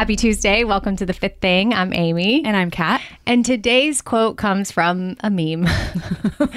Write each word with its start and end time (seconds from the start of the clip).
Happy 0.00 0.16
Tuesday. 0.16 0.64
Welcome 0.64 0.96
to 0.96 1.04
the 1.04 1.12
fifth 1.12 1.42
thing. 1.42 1.74
I'm 1.74 1.92
Amy. 1.92 2.42
And 2.42 2.56
I'm 2.56 2.70
Kat. 2.70 3.02
And 3.26 3.44
today's 3.44 4.00
quote 4.00 4.38
comes 4.38 4.70
from 4.70 5.14
a 5.20 5.28
meme. 5.28 5.68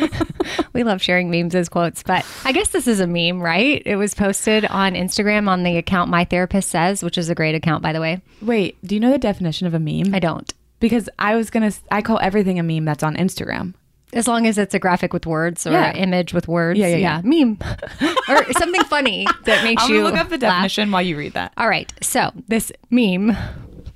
we 0.74 0.86
love 0.86 1.02
sharing 1.02 1.30
memes 1.30 1.54
as 1.54 1.68
quotes, 1.68 2.04
but 2.04 2.26
I 2.46 2.54
guess 2.54 2.70
this 2.70 2.88
is 2.88 3.02
a 3.02 3.06
meme, 3.06 3.42
right? 3.42 3.84
It 3.86 3.98
was 3.98 4.14
posted 4.14 4.64
on 4.64 4.94
Instagram 4.94 5.50
on 5.50 5.64
the 5.64 5.76
account 5.76 6.10
My 6.10 6.24
Therapist 6.24 6.70
Says, 6.70 7.04
which 7.04 7.18
is 7.18 7.28
a 7.28 7.36
great 7.36 7.54
account, 7.54 7.84
by 7.84 7.92
the 7.92 8.00
way. 8.00 8.22
Wait, 8.42 8.78
do 8.88 8.96
you 8.96 9.02
know 9.02 9.12
the 9.12 9.18
definition 9.18 9.68
of 9.68 9.74
a 9.74 9.80
meme? 9.80 10.16
I 10.16 10.20
don't. 10.20 10.54
Because 10.80 11.10
I 11.20 11.36
was 11.36 11.50
going 11.50 11.70
to, 11.70 11.78
I 11.92 12.02
call 12.02 12.20
everything 12.22 12.60
a 12.60 12.64
meme 12.64 12.86
that's 12.86 13.04
on 13.04 13.18
Instagram. 13.18 13.74
As 14.14 14.28
long 14.28 14.46
as 14.48 14.58
it's 14.58 14.74
a 14.74 14.80
graphic 14.80 15.12
with 15.14 15.26
words 15.26 15.66
or 15.68 15.72
Yeah. 15.72 15.90
an 15.90 15.96
image 15.96 16.34
with 16.34 16.48
words. 16.48 16.80
Yeah, 16.80 16.88
yeah, 16.88 16.98
yeah. 16.98 17.22
Meme. 17.24 17.58
or 18.30 18.54
something 18.54 18.84
funny 18.84 19.26
that 19.46 19.64
makes 19.64 19.84
I'll 19.84 19.90
you 19.90 20.04
look 20.04 20.16
up 20.16 20.30
the 20.30 20.38
laugh. 20.38 20.42
definition 20.62 20.92
while 20.92 21.02
you 21.02 21.18
read 21.18 21.34
that. 21.34 21.52
All 21.58 21.68
right. 21.68 21.92
So 22.02 22.32
this 22.48 22.72
meme, 22.90 23.36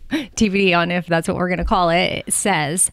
TBD 0.10 0.76
on 0.78 0.92
if 0.92 1.06
that's 1.08 1.28
what 1.28 1.38
we're 1.38 1.50
going 1.50 1.58
to 1.60 1.66
call 1.66 1.90
it, 1.90 2.24
it 2.28 2.34
says, 2.34 2.92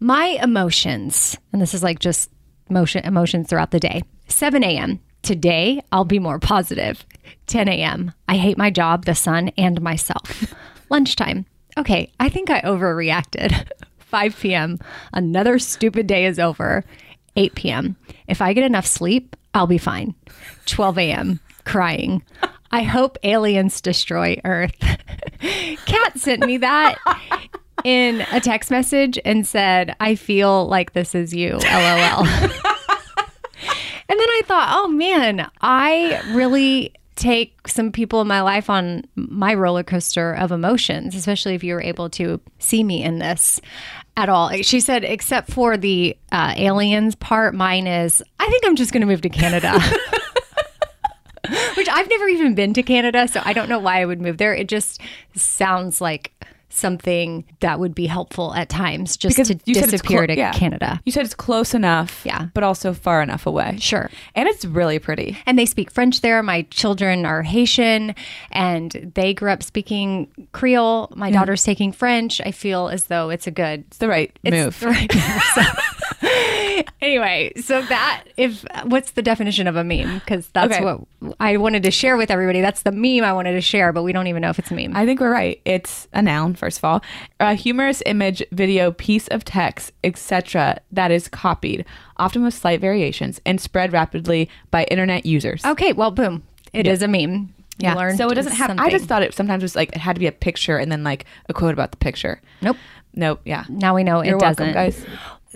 My 0.00 0.38
emotions, 0.42 1.36
and 1.52 1.60
this 1.60 1.74
is 1.74 1.82
like 1.82 1.98
just 1.98 2.30
motion, 2.68 3.04
emotions 3.04 3.48
throughout 3.48 3.70
the 3.70 3.80
day. 3.80 4.02
7 4.28 4.64
a.m. 4.64 5.00
Today, 5.22 5.82
I'll 5.92 6.04
be 6.04 6.18
more 6.18 6.38
positive. 6.38 7.04
10 7.46 7.68
a.m. 7.68 8.12
I 8.28 8.36
hate 8.36 8.56
my 8.58 8.70
job, 8.70 9.04
the 9.04 9.14
sun, 9.14 9.50
and 9.58 9.80
myself. 9.82 10.54
Lunchtime. 10.90 11.46
Okay, 11.78 12.10
I 12.20 12.28
think 12.28 12.50
I 12.50 12.60
overreacted. 12.62 13.68
5 14.12 14.38
p.m. 14.38 14.78
Another 15.14 15.58
stupid 15.58 16.06
day 16.06 16.26
is 16.26 16.38
over. 16.38 16.84
8 17.34 17.54
p.m. 17.54 17.96
If 18.28 18.42
I 18.42 18.52
get 18.52 18.62
enough 18.62 18.86
sleep, 18.86 19.34
I'll 19.54 19.66
be 19.66 19.78
fine. 19.78 20.14
12 20.66 20.98
a.m. 20.98 21.40
Crying. 21.64 22.22
I 22.70 22.82
hope 22.82 23.16
aliens 23.22 23.80
destroy 23.80 24.38
Earth. 24.44 24.74
Kat 25.86 26.18
sent 26.18 26.44
me 26.44 26.58
that 26.58 26.98
in 27.84 28.20
a 28.32 28.40
text 28.40 28.70
message 28.70 29.18
and 29.24 29.46
said, 29.46 29.96
I 29.98 30.14
feel 30.14 30.66
like 30.68 30.92
this 30.92 31.14
is 31.14 31.32
you, 31.32 31.52
LOL. 31.52 31.62
and 32.26 32.50
then 34.08 34.28
I 34.28 34.42
thought, 34.44 34.68
oh 34.72 34.88
man, 34.88 35.50
I 35.62 36.20
really 36.34 36.92
take 37.16 37.68
some 37.68 37.92
people 37.92 38.20
in 38.20 38.26
my 38.26 38.40
life 38.40 38.70
on 38.70 39.04
my 39.16 39.54
roller 39.54 39.82
coaster 39.82 40.32
of 40.32 40.50
emotions, 40.50 41.14
especially 41.14 41.54
if 41.54 41.62
you 41.62 41.74
were 41.74 41.82
able 41.82 42.08
to 42.10 42.40
see 42.58 42.82
me 42.82 43.02
in 43.02 43.18
this 43.18 43.60
at 44.16 44.28
all. 44.28 44.50
She 44.62 44.80
said, 44.80 45.04
except 45.04 45.50
for 45.50 45.76
the 45.76 46.16
uh, 46.30 46.54
aliens 46.56 47.14
part, 47.14 47.54
mine 47.54 47.86
is, 47.86 48.22
I 48.38 48.48
think 48.48 48.64
I'm 48.66 48.76
just 48.76 48.92
going 48.92 49.02
to 49.02 49.06
move 49.06 49.20
to 49.22 49.28
Canada. 49.28 49.78
Which 51.76 51.88
I've 51.88 52.08
never 52.08 52.28
even 52.28 52.54
been 52.54 52.72
to 52.74 52.82
Canada, 52.82 53.26
so 53.28 53.42
I 53.44 53.52
don't 53.52 53.68
know 53.68 53.78
why 53.78 54.00
I 54.00 54.06
would 54.06 54.20
move 54.20 54.38
there. 54.38 54.54
It 54.54 54.68
just 54.68 55.00
sounds 55.34 56.00
like 56.00 56.32
something 56.72 57.44
that 57.60 57.78
would 57.78 57.94
be 57.94 58.06
helpful 58.06 58.54
at 58.54 58.68
times 58.68 59.16
just 59.16 59.36
to 59.36 59.58
you 59.64 59.74
disappear 59.74 60.18
clo- 60.18 60.26
to 60.28 60.36
yeah. 60.36 60.52
Canada. 60.52 61.00
You 61.04 61.12
said 61.12 61.24
it's 61.24 61.34
close 61.34 61.74
enough, 61.74 62.22
Yeah. 62.24 62.48
but 62.54 62.64
also 62.64 62.92
far 62.92 63.22
enough 63.22 63.46
away. 63.46 63.76
Sure. 63.78 64.10
And 64.34 64.48
it's 64.48 64.64
really 64.64 64.98
pretty. 64.98 65.38
And 65.46 65.58
they 65.58 65.66
speak 65.66 65.90
French 65.90 66.20
there. 66.20 66.42
My 66.42 66.62
children 66.70 67.26
are 67.26 67.42
Haitian 67.42 68.14
and 68.50 69.12
they 69.14 69.34
grew 69.34 69.50
up 69.50 69.62
speaking 69.62 70.28
Creole. 70.52 71.12
My 71.14 71.28
mm-hmm. 71.28 71.38
daughter's 71.38 71.62
taking 71.64 71.92
French. 71.92 72.40
I 72.44 72.50
feel 72.50 72.88
as 72.88 73.06
though 73.06 73.30
it's 73.30 73.46
a 73.46 73.50
good 73.50 73.84
It's 73.88 73.98
the 73.98 74.08
right 74.08 74.36
it's 74.42 74.52
move. 74.54 74.80
the 74.80 74.86
right 74.88 75.14
move. 75.14 75.42
So- 75.54 76.61
anyway, 77.02 77.52
so 77.60 77.82
that 77.82 78.24
if 78.36 78.64
what's 78.84 79.12
the 79.12 79.22
definition 79.22 79.66
of 79.66 79.76
a 79.76 79.84
meme? 79.84 80.18
Because 80.18 80.48
that's 80.48 80.74
Okay. 80.74 80.84
what 80.84 81.36
I 81.40 81.56
wanted 81.56 81.82
to 81.84 81.90
share 81.90 82.16
with 82.16 82.30
everybody. 82.30 82.60
That's 82.60 82.82
the 82.82 82.92
meme 82.92 83.24
I 83.24 83.32
wanted 83.32 83.52
to 83.52 83.60
share, 83.60 83.92
but 83.92 84.02
we 84.02 84.12
don't 84.12 84.26
even 84.26 84.42
know 84.42 84.50
if 84.50 84.58
it's 84.58 84.70
a 84.70 84.74
meme. 84.74 84.96
I 84.96 85.04
think 85.06 85.20
we're 85.20 85.30
right. 85.32 85.60
It's 85.64 86.08
a 86.12 86.22
noun, 86.22 86.54
first 86.54 86.78
of 86.78 86.84
all. 86.84 87.02
A 87.40 87.54
humorous 87.54 88.02
image, 88.06 88.42
video, 88.52 88.90
piece 88.92 89.28
of 89.28 89.44
text, 89.44 89.92
etc. 90.04 90.80
that 90.90 91.10
is 91.10 91.28
copied, 91.28 91.84
often 92.16 92.42
with 92.42 92.54
slight 92.54 92.80
variations, 92.80 93.40
and 93.46 93.60
spread 93.60 93.92
rapidly 93.92 94.48
by 94.70 94.84
internet 94.84 95.26
users. 95.26 95.64
okay, 95.64 95.92
well, 95.92 96.10
boom, 96.10 96.42
it 96.72 96.86
is 96.86 97.02
a 97.02 97.08
meme. 97.08 97.52
Yeah. 97.78 98.14
So 98.16 98.28
it 98.28 98.34
doesn't 98.34 98.52
have. 98.52 98.78
I 98.78 98.90
just 98.90 99.06
thought 99.06 99.22
it 99.22 99.34
sometimes 99.34 99.62
was 99.62 99.74
like 99.74 99.88
it 99.90 99.98
had 99.98 100.14
to 100.14 100.20
be 100.20 100.26
a 100.26 100.32
picture 100.32 100.76
and 100.76 100.92
then 100.92 101.02
like 101.02 101.24
a 101.48 101.54
quote 101.54 101.72
about 101.72 101.90
the 101.90 101.96
picture. 101.96 102.40
nope. 102.60 102.76
Nope. 103.14 103.40
Yeah. 103.44 103.64
Now 103.68 103.94
we 103.94 104.04
know 104.04 104.22
You're 104.22 104.36
it 104.36 104.40
welcome, 104.40 104.72
doesn't. 104.72 105.04
guys. 105.04 105.06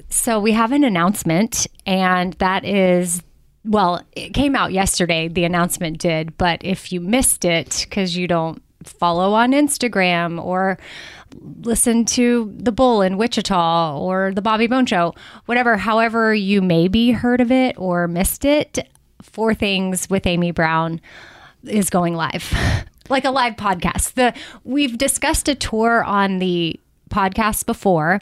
So 0.08 0.40
we 0.40 0.52
have 0.52 0.72
an 0.72 0.84
announcement, 0.84 1.66
and 1.86 2.34
that 2.34 2.64
is, 2.64 3.22
well, 3.64 4.02
it 4.12 4.34
came 4.34 4.54
out 4.54 4.72
yesterday. 4.72 5.28
The 5.28 5.44
announcement 5.44 5.98
did, 5.98 6.36
but 6.36 6.60
if 6.62 6.92
you 6.92 7.00
missed 7.00 7.44
it 7.44 7.86
because 7.88 8.16
you 8.16 8.26
don't 8.26 8.62
follow 8.84 9.32
on 9.32 9.52
Instagram 9.52 10.42
or 10.42 10.78
listen 11.62 12.04
to 12.04 12.52
the 12.56 12.72
Bull 12.72 13.02
in 13.02 13.16
Wichita 13.16 13.98
or 13.98 14.32
the 14.34 14.42
Bobby 14.42 14.66
Bones 14.66 14.88
Show, 14.88 15.14
whatever, 15.46 15.76
however 15.76 16.34
you 16.34 16.62
maybe 16.62 17.10
heard 17.12 17.40
of 17.40 17.50
it 17.50 17.76
or 17.78 18.06
missed 18.08 18.44
it, 18.44 18.88
Four 19.22 19.54
Things 19.54 20.08
with 20.08 20.26
Amy 20.26 20.50
Brown 20.50 21.00
is 21.64 21.90
going 21.90 22.14
live. 22.14 22.52
like 23.08 23.24
a 23.24 23.30
live 23.30 23.54
podcast. 23.54 24.14
The 24.14 24.34
we've 24.64 24.98
discussed 24.98 25.48
a 25.48 25.54
tour 25.54 26.04
on 26.04 26.38
the 26.38 26.78
podcast 27.10 27.66
before. 27.66 28.20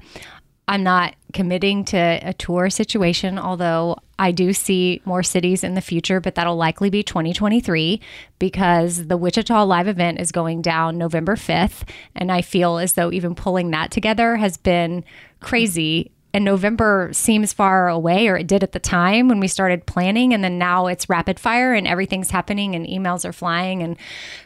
I'm 0.66 0.82
not 0.82 1.14
committing 1.32 1.84
to 1.86 2.20
a 2.22 2.32
tour 2.32 2.70
situation, 2.70 3.38
although 3.38 3.96
I 4.18 4.30
do 4.32 4.52
see 4.52 5.02
more 5.04 5.22
cities 5.22 5.62
in 5.62 5.74
the 5.74 5.80
future, 5.80 6.20
but 6.20 6.36
that'll 6.36 6.56
likely 6.56 6.88
be 6.88 7.02
2023 7.02 8.00
because 8.38 9.08
the 9.08 9.16
Wichita 9.16 9.64
live 9.64 9.88
event 9.88 10.20
is 10.20 10.32
going 10.32 10.62
down 10.62 10.96
November 10.96 11.36
5th. 11.36 11.86
And 12.14 12.32
I 12.32 12.40
feel 12.40 12.78
as 12.78 12.94
though 12.94 13.12
even 13.12 13.34
pulling 13.34 13.72
that 13.72 13.90
together 13.90 14.36
has 14.36 14.56
been 14.56 15.04
crazy. 15.40 16.12
And 16.32 16.44
November 16.44 17.10
seems 17.12 17.52
far 17.52 17.88
away, 17.88 18.26
or 18.28 18.36
it 18.36 18.46
did 18.46 18.62
at 18.62 18.72
the 18.72 18.80
time 18.80 19.28
when 19.28 19.40
we 19.40 19.48
started 19.48 19.86
planning. 19.86 20.32
And 20.32 20.42
then 20.42 20.58
now 20.58 20.86
it's 20.86 21.08
rapid 21.08 21.38
fire 21.38 21.74
and 21.74 21.86
everything's 21.86 22.30
happening, 22.30 22.74
and 22.74 22.86
emails 22.86 23.24
are 23.24 23.32
flying, 23.32 23.82
and 23.82 23.96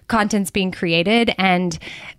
content's 0.08 0.50
being 0.50 0.72
created, 0.72 1.32
and 1.38 1.78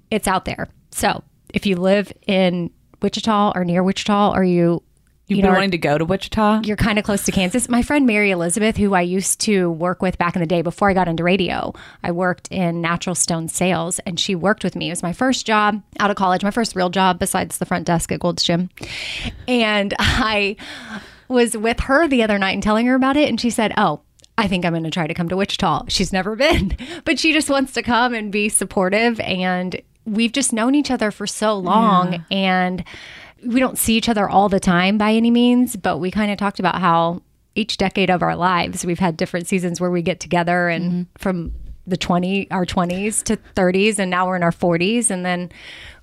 it's 0.09 0.27
out 0.27 0.45
there. 0.45 0.69
So 0.91 1.23
if 1.53 1.65
you 1.65 1.75
live 1.75 2.13
in 2.25 2.71
Wichita 3.01 3.53
or 3.55 3.63
near 3.65 3.83
Wichita, 3.83 4.33
or 4.33 4.43
you 4.43 4.83
You've 5.27 5.37
you 5.37 5.43
been 5.43 5.51
know, 5.51 5.57
wanting 5.57 5.71
to 5.71 5.77
go 5.77 5.95
to 5.99 6.05
Wichita? 6.05 6.61
you're 6.63 6.75
kind 6.75 6.97
of 6.97 7.05
close 7.05 7.23
to 7.25 7.31
Kansas. 7.31 7.69
My 7.69 7.83
friend 7.83 8.07
Mary 8.07 8.31
Elizabeth, 8.31 8.77
who 8.77 8.95
I 8.95 9.01
used 9.01 9.39
to 9.41 9.69
work 9.69 10.01
with 10.01 10.17
back 10.17 10.35
in 10.35 10.39
the 10.39 10.47
day 10.47 10.63
before 10.63 10.89
I 10.89 10.95
got 10.95 11.07
into 11.07 11.23
radio, 11.23 11.71
I 12.03 12.11
worked 12.11 12.47
in 12.49 12.81
natural 12.81 13.13
stone 13.13 13.47
sales 13.47 13.99
and 14.07 14.19
she 14.19 14.33
worked 14.33 14.63
with 14.63 14.75
me. 14.75 14.87
It 14.87 14.93
was 14.93 15.03
my 15.03 15.13
first 15.13 15.45
job 15.45 15.83
out 15.99 16.09
of 16.09 16.17
college, 16.17 16.43
my 16.43 16.49
first 16.49 16.75
real 16.75 16.89
job 16.89 17.19
besides 17.19 17.59
the 17.59 17.67
front 17.67 17.85
desk 17.85 18.11
at 18.11 18.19
Gold's 18.19 18.41
Gym. 18.41 18.71
And 19.47 19.93
I 19.99 20.55
was 21.27 21.55
with 21.55 21.81
her 21.81 22.07
the 22.07 22.23
other 22.23 22.39
night 22.39 22.53
and 22.53 22.63
telling 22.63 22.87
her 22.87 22.95
about 22.95 23.15
it. 23.15 23.29
And 23.29 23.39
she 23.39 23.51
said, 23.51 23.71
Oh, 23.77 24.01
I 24.35 24.47
think 24.47 24.65
I'm 24.65 24.73
going 24.73 24.83
to 24.83 24.89
try 24.89 25.05
to 25.05 25.13
come 25.13 25.29
to 25.29 25.37
Wichita. 25.37 25.83
She's 25.89 26.11
never 26.11 26.35
been, 26.35 26.75
but 27.05 27.19
she 27.19 27.33
just 27.33 27.51
wants 27.51 27.73
to 27.73 27.83
come 27.83 28.15
and 28.15 28.31
be 28.31 28.49
supportive. 28.49 29.19
And 29.19 29.79
we've 30.05 30.31
just 30.31 30.53
known 30.53 30.75
each 30.75 30.91
other 30.91 31.11
for 31.11 31.27
so 31.27 31.57
long. 31.57 32.25
And 32.31 32.83
we 33.45 33.59
don't 33.59 33.77
see 33.77 33.95
each 33.95 34.09
other 34.09 34.29
all 34.29 34.49
the 34.49 34.59
time 34.59 34.97
by 34.97 35.13
any 35.13 35.31
means, 35.31 35.75
but 35.75 35.97
we 35.99 36.11
kind 36.11 36.31
of 36.31 36.37
talked 36.37 36.59
about 36.59 36.79
how 36.81 37.21
each 37.55 37.77
decade 37.77 38.09
of 38.09 38.21
our 38.21 38.35
lives, 38.35 38.85
we've 38.85 38.99
had 38.99 39.17
different 39.17 39.47
seasons 39.47 39.81
where 39.81 39.91
we 39.91 40.01
get 40.01 40.19
together 40.19 40.69
and 40.69 40.85
mm-hmm. 40.85 41.01
from 41.17 41.53
the 41.89 41.97
20 41.97 42.49
our 42.51 42.65
20s 42.65 43.23
to 43.23 43.37
30s 43.55 43.99
and 43.99 44.09
now 44.09 44.27
we're 44.27 44.35
in 44.35 44.43
our 44.43 44.51
40s 44.51 45.09
and 45.09 45.25
then 45.25 45.49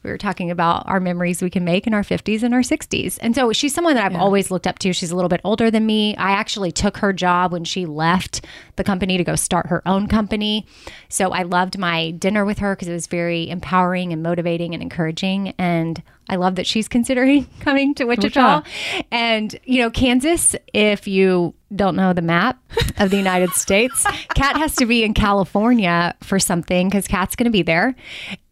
we 0.06 0.12
were 0.12 0.18
talking 0.18 0.52
about 0.52 0.84
our 0.86 1.00
memories 1.00 1.42
we 1.42 1.50
can 1.50 1.64
make 1.64 1.86
in 1.86 1.92
our 1.92 2.02
50s 2.02 2.44
and 2.44 2.54
our 2.54 2.60
60s. 2.60 3.18
And 3.20 3.34
so 3.34 3.52
she's 3.52 3.74
someone 3.74 3.96
that 3.96 4.04
I've 4.04 4.14
always 4.14 4.52
looked 4.52 4.68
up 4.68 4.78
to. 4.78 4.92
She's 4.92 5.10
a 5.10 5.16
little 5.16 5.28
bit 5.28 5.40
older 5.42 5.68
than 5.68 5.84
me. 5.84 6.14
I 6.16 6.30
actually 6.30 6.70
took 6.70 6.98
her 6.98 7.12
job 7.12 7.50
when 7.50 7.64
she 7.64 7.86
left 7.86 8.44
the 8.76 8.84
company 8.84 9.16
to 9.16 9.24
go 9.24 9.34
start 9.34 9.66
her 9.66 9.82
own 9.84 10.06
company. 10.06 10.64
So 11.08 11.32
I 11.32 11.42
loved 11.42 11.76
my 11.76 12.12
dinner 12.12 12.44
with 12.44 12.58
her 12.58 12.76
because 12.76 12.86
it 12.86 12.92
was 12.92 13.08
very 13.08 13.50
empowering 13.50 14.12
and 14.12 14.22
motivating 14.22 14.74
and 14.74 14.82
encouraging 14.82 15.54
and 15.58 16.00
I 16.28 16.36
love 16.36 16.54
that 16.54 16.66
she's 16.66 16.88
considering 16.88 17.46
coming 17.60 17.92
to 17.94 18.04
Wichita. 18.04 18.62
And, 19.10 19.58
you 19.64 19.80
know, 19.80 19.90
Kansas, 19.90 20.54
if 20.72 21.08
you 21.08 21.54
don't 21.74 21.96
know 21.96 22.12
the 22.12 22.22
map 22.22 22.58
of 22.98 23.10
the 23.10 23.16
United 23.16 23.50
States, 23.54 24.04
Kat 24.34 24.56
has 24.56 24.74
to 24.76 24.86
be 24.86 25.02
in 25.02 25.14
California 25.14 26.14
for 26.22 26.38
something 26.38 26.88
because 26.88 27.08
Kat's 27.08 27.36
going 27.36 27.46
to 27.46 27.50
be 27.50 27.62
there. 27.62 27.94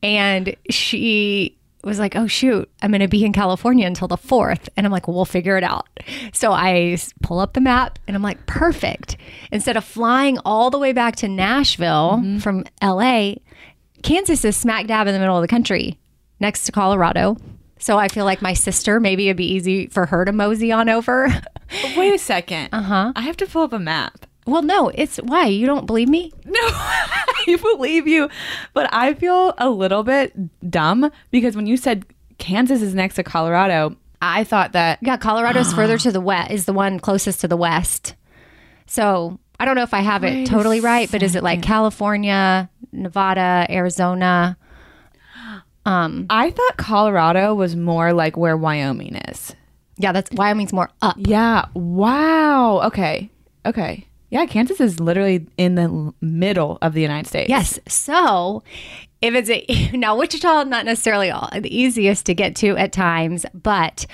And 0.02 0.56
she 0.70 1.56
was 1.84 1.99
like, 1.99 2.16
oh, 2.16 2.26
shoot, 2.26 2.69
I'm 2.82 2.90
going 2.90 3.00
to 3.00 3.08
be 3.08 3.25
in 3.25 3.32
California 3.32 3.87
until 3.87 4.08
the 4.08 4.16
4th. 4.16 4.69
And 4.76 4.87
I'm 4.87 4.93
like, 4.93 5.06
well, 5.06 5.14
we'll 5.14 5.25
figure 5.25 5.56
it 5.56 5.64
out. 5.64 5.87
So 6.32 6.52
I 6.52 6.96
pull 7.22 7.38
up 7.38 7.52
the 7.52 7.61
map 7.61 7.99
and 8.06 8.16
I'm 8.16 8.22
like, 8.22 8.46
perfect. 8.46 9.17
Instead 9.52 9.76
of 9.76 9.84
flying 9.84 10.38
all 10.44 10.70
the 10.70 10.78
way 10.78 10.93
back 10.93 11.17
to 11.17 11.28
Nashville 11.28 12.20
mm-hmm. 12.22 12.38
from 12.38 12.64
LA, 12.82 13.34
Kansas 14.02 14.44
is 14.44 14.56
smack 14.56 14.87
dab 14.87 15.06
in 15.06 15.12
the 15.12 15.20
middle 15.20 15.37
of 15.37 15.43
the 15.43 15.49
country 15.49 15.99
next 16.40 16.64
to 16.64 16.72
Colorado. 16.72 17.37
So 17.84 17.98
I 17.98 18.08
feel 18.08 18.25
like 18.25 18.40
my 18.40 18.54
sister, 18.54 18.98
maybe 18.98 19.28
it'd 19.28 19.36
be 19.36 19.44
easy 19.44 19.88
for 19.88 20.06
her 20.06 20.25
to 20.25 20.32
mosey 20.32 20.72
on 20.72 20.88
over. 20.88 21.28
Wait 21.98 22.14
a 22.14 22.19
second. 22.19 22.70
Uh 22.72 22.81
huh. 22.81 23.12
I 23.14 23.20
have 23.20 23.36
to 23.36 23.46
pull 23.46 23.60
up 23.60 23.75
a 23.75 23.78
map. 23.78 24.25
well, 24.46 24.62
no, 24.62 24.88
it's 24.88 25.19
why 25.19 25.48
you 25.48 25.66
don't 25.66 25.84
believe 25.84 26.08
me? 26.08 26.32
No, 26.46 26.58
I 26.62 27.58
believe 27.60 28.08
you. 28.08 28.31
But 28.72 28.88
I 28.90 29.12
feel 29.12 29.52
a 29.58 29.69
little 29.69 30.02
bit 30.02 30.32
dumb 30.70 31.12
because 31.31 31.56
when 31.56 31.66
you 31.66 31.76
said 31.76 32.06
Kansas 32.38 32.81
is 32.81 32.94
next 32.94 33.16
to 33.16 33.22
Colorado, 33.22 33.96
I 34.22 34.44
thought 34.44 34.72
that 34.72 34.98
Yeah, 35.02 35.19
Colorado's 35.19 35.70
further 35.75 35.98
to 35.98 36.10
the 36.10 36.22
west, 36.22 36.52
is 36.52 36.64
the 36.64 36.72
one 36.72 36.98
closest 36.98 37.42
to 37.42 37.48
the 37.48 37.56
west. 37.58 38.14
So 38.86 39.38
I 39.60 39.66
don't 39.66 39.76
know 39.76 39.82
if 39.82 39.92
I 39.92 40.00
have 40.00 40.25
it 40.25 40.32
Wait 40.32 40.46
totally 40.46 40.81
right, 40.81 41.10
but 41.12 41.22
is 41.22 41.36
it 41.36 41.42
like 41.42 41.60
California, 41.60 42.70
Nevada, 42.92 43.66
Arizona? 43.69 44.56
Um, 45.86 46.26
I 46.31 46.50
thought 46.50 46.76
Colorado 46.76 47.54
was 47.54 47.76
more 47.76 48.12
like 48.12 48.36
where 48.36 48.56
Wyoming 48.56 49.16
is. 49.16 49.54
Yeah, 49.96 50.12
that's 50.12 50.31
Wyoming's 50.32 50.72
more 50.72 50.90
up. 51.02 51.16
Yeah. 51.19 51.66
Wow. 51.75 52.81
Okay. 52.86 53.31
Okay. 53.66 54.06
Yeah, 54.31 54.46
Kansas 54.46 54.81
is 54.81 54.98
literally 54.98 55.46
in 55.56 55.76
the 55.76 56.12
middle 56.20 56.78
of 56.82 56.92
the 56.92 57.00
United 57.00 57.28
States. 57.28 57.48
Yes. 57.48 57.78
So 57.86 58.64
if 59.22 59.34
it's 59.34 59.48
a, 59.48 59.96
now 59.96 60.19
Wichita, 60.19 60.64
not 60.64 60.84
necessarily 60.84 61.31
all, 61.31 61.48
the 61.52 61.75
easiest 61.75 62.26
to 62.26 62.34
get 62.34 62.56
to 62.56 62.76
at 62.76 62.92
times, 62.92 63.46
but 63.54 64.06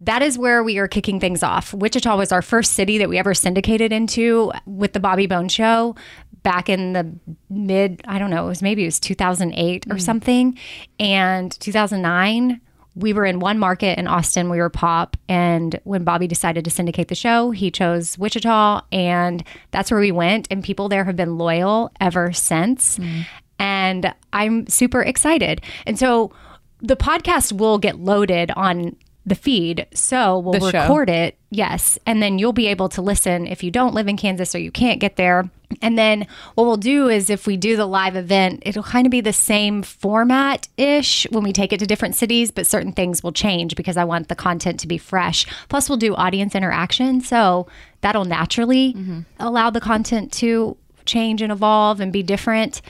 that 0.00 0.22
is 0.22 0.38
where 0.38 0.62
we 0.62 0.78
are 0.78 0.86
kicking 0.86 1.18
things 1.18 1.42
off. 1.42 1.72
Wichita 1.72 2.16
was 2.16 2.30
our 2.30 2.42
first 2.42 2.74
city 2.74 2.98
that 2.98 3.08
we 3.08 3.18
ever 3.18 3.34
syndicated 3.34 3.92
into 3.92 4.52
with 4.66 4.92
the 4.92 5.00
Bobby 5.00 5.26
Bones 5.26 5.52
Show 5.52 5.96
back 6.44 6.68
in 6.68 6.92
the 6.92 7.12
mid, 7.50 8.00
I 8.06 8.20
don't 8.20 8.30
know, 8.30 8.44
it 8.44 8.48
was 8.48 8.62
maybe 8.62 8.82
it 8.82 8.86
was 8.86 9.00
2008 9.00 9.86
or 9.86 9.96
mm. 9.96 10.00
something. 10.00 10.56
And 11.00 11.50
2009, 11.58 12.60
we 12.94 13.12
were 13.12 13.24
in 13.24 13.40
one 13.40 13.58
market 13.58 13.98
in 13.98 14.06
Austin. 14.06 14.50
We 14.50 14.58
were 14.58 14.70
pop. 14.70 15.16
And 15.28 15.80
when 15.82 16.04
Bobby 16.04 16.28
decided 16.28 16.64
to 16.64 16.70
syndicate 16.70 17.08
the 17.08 17.16
show, 17.16 17.50
he 17.50 17.72
chose 17.72 18.16
Wichita. 18.18 18.82
And 18.92 19.42
that's 19.72 19.90
where 19.90 19.98
we 19.98 20.12
went. 20.12 20.46
And 20.50 20.62
people 20.62 20.88
there 20.88 21.04
have 21.04 21.16
been 21.16 21.36
loyal 21.36 21.90
ever 22.00 22.32
since. 22.32 22.98
Mm. 22.98 23.26
And 23.58 24.14
I'm 24.32 24.68
super 24.68 25.02
excited. 25.02 25.60
And 25.86 25.98
so 25.98 26.32
the 26.80 26.96
podcast 26.96 27.52
will 27.52 27.78
get 27.78 27.98
loaded 27.98 28.52
on 28.52 28.94
the 29.26 29.34
feed. 29.34 29.86
So 29.94 30.38
we'll 30.38 30.52
The 30.52 30.70
show. 30.70 30.80
record 30.80 31.08
it. 31.08 31.36
Yes. 31.50 31.98
And 32.04 32.22
then 32.22 32.38
you'll 32.38 32.52
be 32.52 32.66
able 32.66 32.88
to 32.90 33.02
listen 33.02 33.46
if 33.46 33.62
you 33.62 33.70
don't 33.70 33.94
live 33.94 34.08
in 34.08 34.16
Kansas 34.16 34.54
or 34.54 34.58
you 34.58 34.70
can't 34.70 35.00
get 35.00 35.16
there. 35.16 35.48
And 35.82 35.98
then 35.98 36.26
what 36.54 36.64
we'll 36.64 36.76
do 36.76 37.08
is 37.08 37.30
if 37.30 37.46
we 37.46 37.56
do 37.56 37.76
the 37.76 37.86
live 37.86 38.16
event, 38.16 38.62
it'll 38.66 38.82
kind 38.82 39.06
of 39.06 39.10
be 39.10 39.20
the 39.20 39.32
same 39.32 39.82
format 39.82 40.68
ish 40.76 41.26
when 41.30 41.42
we 41.42 41.52
take 41.52 41.72
it 41.72 41.80
to 41.80 41.86
different 41.86 42.14
cities, 42.14 42.50
but 42.50 42.66
certain 42.66 42.92
things 42.92 43.22
will 43.22 43.32
change 43.32 43.74
because 43.74 43.96
I 43.96 44.04
want 44.04 44.28
the 44.28 44.36
content 44.36 44.78
to 44.80 44.86
be 44.86 44.98
fresh. 44.98 45.46
Plus, 45.68 45.88
we'll 45.88 45.98
do 45.98 46.14
audience 46.14 46.54
interaction. 46.54 47.20
So 47.20 47.66
that'll 48.02 48.24
naturally 48.24 48.94
mm-hmm. 48.94 49.20
allow 49.40 49.70
the 49.70 49.80
content 49.80 50.32
to 50.34 50.76
change 51.06 51.42
and 51.42 51.50
evolve 51.50 52.00
and 52.00 52.12
be 52.12 52.22
different. 52.22 52.82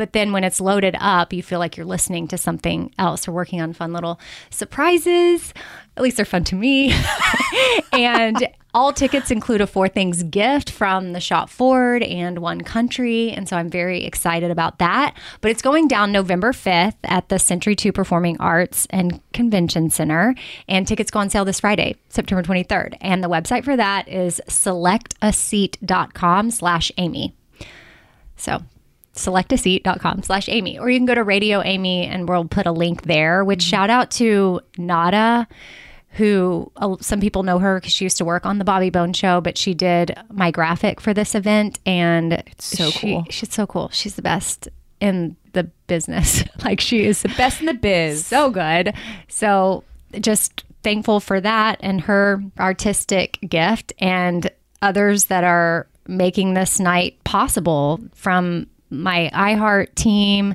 But 0.00 0.14
then 0.14 0.32
when 0.32 0.44
it's 0.44 0.62
loaded 0.62 0.96
up, 0.98 1.34
you 1.34 1.42
feel 1.42 1.58
like 1.58 1.76
you're 1.76 1.84
listening 1.84 2.26
to 2.28 2.38
something 2.38 2.90
else. 2.98 3.28
We're 3.28 3.34
working 3.34 3.60
on 3.60 3.74
fun 3.74 3.92
little 3.92 4.18
surprises. 4.48 5.52
At 5.94 6.02
least 6.02 6.16
they're 6.16 6.24
fun 6.24 6.44
to 6.44 6.54
me. 6.54 6.94
and 7.92 8.48
all 8.72 8.94
tickets 8.94 9.30
include 9.30 9.60
a 9.60 9.66
Four 9.66 9.88
Things 9.88 10.22
gift 10.22 10.70
from 10.70 11.12
the 11.12 11.20
Shop 11.20 11.50
Forward 11.50 12.02
and 12.02 12.38
One 12.38 12.62
Country. 12.62 13.30
And 13.30 13.46
so 13.46 13.58
I'm 13.58 13.68
very 13.68 14.04
excited 14.04 14.50
about 14.50 14.78
that. 14.78 15.18
But 15.42 15.50
it's 15.50 15.60
going 15.60 15.86
down 15.86 16.12
November 16.12 16.52
5th 16.52 16.96
at 17.04 17.28
the 17.28 17.38
Century 17.38 17.76
2 17.76 17.92
Performing 17.92 18.40
Arts 18.40 18.86
and 18.88 19.20
Convention 19.34 19.90
Center. 19.90 20.34
And 20.66 20.88
tickets 20.88 21.10
go 21.10 21.20
on 21.20 21.28
sale 21.28 21.44
this 21.44 21.60
Friday, 21.60 21.96
September 22.08 22.42
23rd. 22.42 22.96
And 23.02 23.22
the 23.22 23.28
website 23.28 23.64
for 23.64 23.76
that 23.76 24.08
is 24.08 24.40
selectaseat.com 24.48 26.50
slash 26.52 26.90
Amy. 26.96 27.34
So 28.36 28.62
selectaseat.com 29.20 30.22
slash 30.22 30.48
Amy. 30.48 30.78
Or 30.78 30.90
you 30.90 30.98
can 30.98 31.06
go 31.06 31.14
to 31.14 31.24
Radio 31.24 31.62
Amy 31.62 32.06
and 32.06 32.28
we'll 32.28 32.46
put 32.46 32.66
a 32.66 32.72
link 32.72 33.02
there, 33.02 33.44
which 33.44 33.62
shout 33.62 33.90
out 33.90 34.10
to 34.12 34.60
Nada, 34.78 35.46
who 36.12 36.70
uh, 36.76 36.96
some 37.00 37.20
people 37.20 37.42
know 37.42 37.58
her 37.58 37.78
because 37.78 37.92
she 37.92 38.04
used 38.04 38.18
to 38.18 38.24
work 38.24 38.44
on 38.44 38.58
the 38.58 38.64
Bobby 38.64 38.90
Bones 38.90 39.16
Show, 39.16 39.40
but 39.40 39.56
she 39.56 39.74
did 39.74 40.16
my 40.30 40.50
graphic 40.50 41.00
for 41.00 41.14
this 41.14 41.34
event. 41.34 41.78
And 41.86 42.32
it's 42.32 42.76
so 42.76 42.90
cool. 42.92 43.24
She's 43.30 43.52
so 43.52 43.66
cool. 43.66 43.88
She's 43.92 44.16
the 44.16 44.22
best 44.22 44.68
in 45.00 45.36
the 45.52 45.64
business. 45.86 46.44
like 46.64 46.80
she 46.80 47.04
is 47.04 47.22
the 47.22 47.28
Best 47.28 47.60
in 47.60 47.66
the 47.66 47.74
biz. 47.74 48.26
so 48.26 48.50
good. 48.50 48.94
So 49.28 49.84
just 50.20 50.64
thankful 50.82 51.20
for 51.20 51.40
that 51.40 51.78
and 51.80 52.00
her 52.02 52.42
artistic 52.58 53.38
gift 53.48 53.92
and 53.98 54.50
others 54.82 55.26
that 55.26 55.44
are 55.44 55.86
making 56.06 56.54
this 56.54 56.80
night 56.80 57.22
possible 57.24 58.00
from 58.14 58.66
my 58.90 59.30
iHeart 59.32 59.94
team 59.94 60.54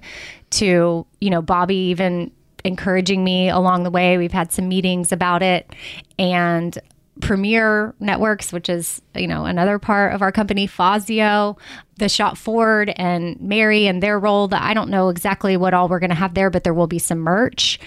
to, 0.52 1.06
you 1.20 1.30
know, 1.30 1.42
Bobby 1.42 1.76
even 1.76 2.32
encouraging 2.64 3.24
me 3.24 3.50
along 3.50 3.84
the 3.84 3.92
way. 3.92 4.18
We've 4.18 4.32
had 4.32 4.52
some 4.52 4.68
meetings 4.68 5.12
about 5.12 5.44
it 5.44 5.74
and 6.18 6.78
Premiere 7.22 7.96
Networks, 8.00 8.52
which 8.52 8.68
is, 8.68 9.02
you 9.16 9.28
know, 9.28 9.46
another 9.46 9.80
part 9.80 10.14
of 10.14 10.22
our 10.22 10.32
company, 10.32 10.68
Fazio, 10.68 11.58
the 11.98 12.10
Shop 12.10 12.38
Forward 12.38 12.92
and 12.98 13.40
Mary 13.40 13.88
and 13.88 14.04
their 14.04 14.20
role 14.20 14.50
that 14.50 14.62
I 14.62 14.74
don't 14.74 14.90
know 14.90 15.10
exactly 15.10 15.56
what 15.56 15.74
all 15.74 15.88
we're 15.88 16.00
going 16.00 16.10
to 16.10 16.16
have 16.16 16.34
there, 16.34 16.50
but 16.50 16.66
there 16.66 16.74
will 16.74 16.88
be 16.88 17.00
some 17.00 17.20
merch. 17.20 17.80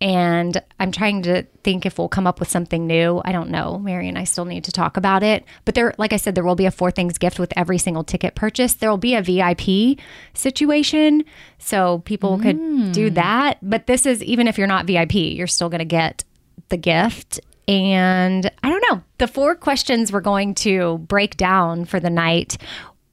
And 0.00 0.62
I'm 0.78 0.92
trying 0.92 1.22
to 1.22 1.42
think 1.62 1.84
if 1.84 1.98
we'll 1.98 2.08
come 2.08 2.26
up 2.26 2.40
with 2.40 2.48
something 2.48 2.86
new. 2.86 3.20
I 3.24 3.32
don't 3.32 3.50
know. 3.50 3.78
Mary 3.78 4.08
and 4.08 4.16
I 4.16 4.24
still 4.24 4.46
need 4.46 4.64
to 4.64 4.72
talk 4.72 4.96
about 4.96 5.22
it. 5.22 5.44
But 5.66 5.74
there, 5.74 5.94
like 5.98 6.14
I 6.14 6.16
said, 6.16 6.34
there 6.34 6.44
will 6.44 6.54
be 6.54 6.64
a 6.64 6.70
four 6.70 6.90
things 6.90 7.18
gift 7.18 7.38
with 7.38 7.52
every 7.54 7.76
single 7.76 8.02
ticket 8.02 8.34
purchase. 8.34 8.74
There 8.74 8.88
will 8.88 8.96
be 8.96 9.14
a 9.14 9.22
VIP 9.22 9.98
situation. 10.32 11.24
So 11.58 11.98
people 12.06 12.38
mm. 12.38 12.42
could 12.42 12.92
do 12.92 13.10
that. 13.10 13.58
But 13.62 13.86
this 13.86 14.06
is, 14.06 14.24
even 14.24 14.48
if 14.48 14.56
you're 14.56 14.66
not 14.66 14.86
VIP, 14.86 15.14
you're 15.14 15.46
still 15.46 15.68
going 15.68 15.80
to 15.80 15.84
get 15.84 16.24
the 16.70 16.78
gift. 16.78 17.40
And 17.68 18.50
I 18.64 18.70
don't 18.70 18.84
know. 18.90 19.02
The 19.18 19.28
four 19.28 19.54
questions 19.54 20.12
we're 20.12 20.22
going 20.22 20.54
to 20.56 20.98
break 20.98 21.36
down 21.36 21.84
for 21.84 22.00
the 22.00 22.10
night 22.10 22.56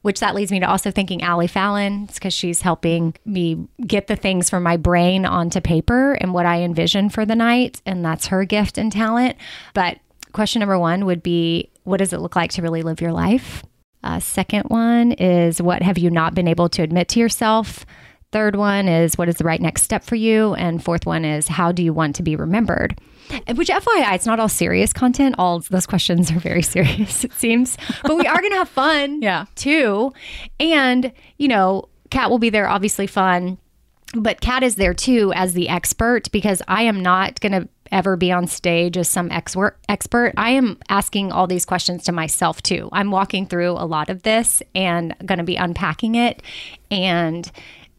which 0.08 0.22
that 0.22 0.36
leads 0.36 0.54
me 0.54 0.60
to 0.62 0.66
also 0.66 0.90
thanking 0.90 1.22
Ali 1.22 1.48
Fallon 1.48 2.06
because 2.06 2.34
she's 2.34 2.62
helping 2.62 3.14
me 3.26 3.68
get 3.86 4.08
the 4.08 4.16
things 4.16 4.50
from 4.50 4.64
my 4.64 4.78
brain 4.78 5.26
onto 5.26 5.60
paper 5.60 6.14
and 6.14 6.34
what 6.34 6.46
I 6.46 6.62
envision 6.62 7.10
for 7.10 7.26
the 7.26 7.36
night. 7.36 7.82
And 7.86 8.06
that's 8.06 8.28
her 8.28 8.46
gift 8.46 8.78
and 8.78 8.90
talent. 8.90 9.36
But 9.74 10.00
question 10.32 10.62
number 10.62 10.80
one 10.80 11.04
would 11.04 11.22
be 11.22 11.72
what 11.84 11.98
does 11.98 12.14
it 12.14 12.22
look 12.22 12.38
like 12.38 12.52
to 12.52 12.62
really 12.62 12.84
live 12.84 13.02
your 13.02 13.12
life? 13.12 13.64
Uh, 14.02 14.22
second 14.22 14.70
one 14.70 15.12
is 15.12 15.62
what 15.62 15.82
have 15.82 15.98
you 15.98 16.10
not 16.10 16.34
been 16.34 16.48
able 16.48 16.70
to 16.70 16.84
admit 16.84 17.10
to 17.10 17.20
yourself? 17.20 17.86
Third 18.32 18.56
one 18.56 18.88
is 18.88 19.18
what 19.18 19.28
is 19.28 19.36
the 19.36 19.44
right 19.44 19.60
next 19.60 19.82
step 19.82 20.06
for 20.06 20.16
you? 20.16 20.54
And 20.54 20.82
fourth 20.82 21.06
one 21.06 21.26
is 21.26 21.50
how 21.50 21.74
do 21.74 21.84
you 21.84 21.92
want 21.92 22.16
to 22.16 22.24
be 22.24 22.38
remembered? 22.38 22.98
Which, 23.56 23.70
oh, 23.70 23.80
FYI, 23.80 24.16
it's 24.16 24.26
not 24.26 24.40
all 24.40 24.50
serious 24.50 24.94
content. 24.94 25.36
All 25.38 25.60
those 25.60 25.86
questions 25.86 26.32
are 26.32 26.40
very 26.40 26.62
serious, 26.76 27.24
it 27.24 27.34
seems. 27.34 27.78
But 28.04 28.16
we 28.16 28.26
are 28.26 28.40
going 28.40 28.52
to 28.52 28.58
have 28.58 28.70
fun, 28.70 29.22
yeah, 29.22 29.46
too. 29.56 30.14
And 30.60 31.12
you 31.38 31.48
know, 31.48 31.90
Kat 32.10 32.30
will 32.30 32.40
be 32.40 32.50
there. 32.50 32.68
Obviously, 32.68 33.08
fun. 33.08 33.58
But 34.14 34.40
Kat 34.40 34.64
is 34.64 34.76
there 34.76 34.94
too 34.94 35.34
as 35.36 35.54
the 35.54 35.68
expert 35.68 36.32
because 36.32 36.62
I 36.68 36.84
am 36.84 37.02
not 37.02 37.42
going 37.42 37.52
to 37.52 37.68
ever 37.92 38.16
be 38.16 38.32
on 38.32 38.48
stage 38.48 38.98
as 38.98 39.08
some 39.08 39.32
expert 39.32 39.78
expert. 39.90 40.34
I 40.38 40.52
am 40.52 40.78
asking 40.90 41.32
all 41.32 41.48
these 41.48 41.66
questions 41.66 42.04
to 42.06 42.12
myself 42.12 42.62
too. 42.62 42.90
I'm 42.92 43.12
walking 43.12 43.46
through 43.46 43.72
a 43.72 43.86
lot 43.86 44.10
of 44.10 44.24
this 44.24 44.62
and 44.76 45.16
going 45.26 45.40
to 45.40 45.44
be 45.44 45.56
unpacking 45.56 46.16
it 46.16 46.42
and 46.92 47.50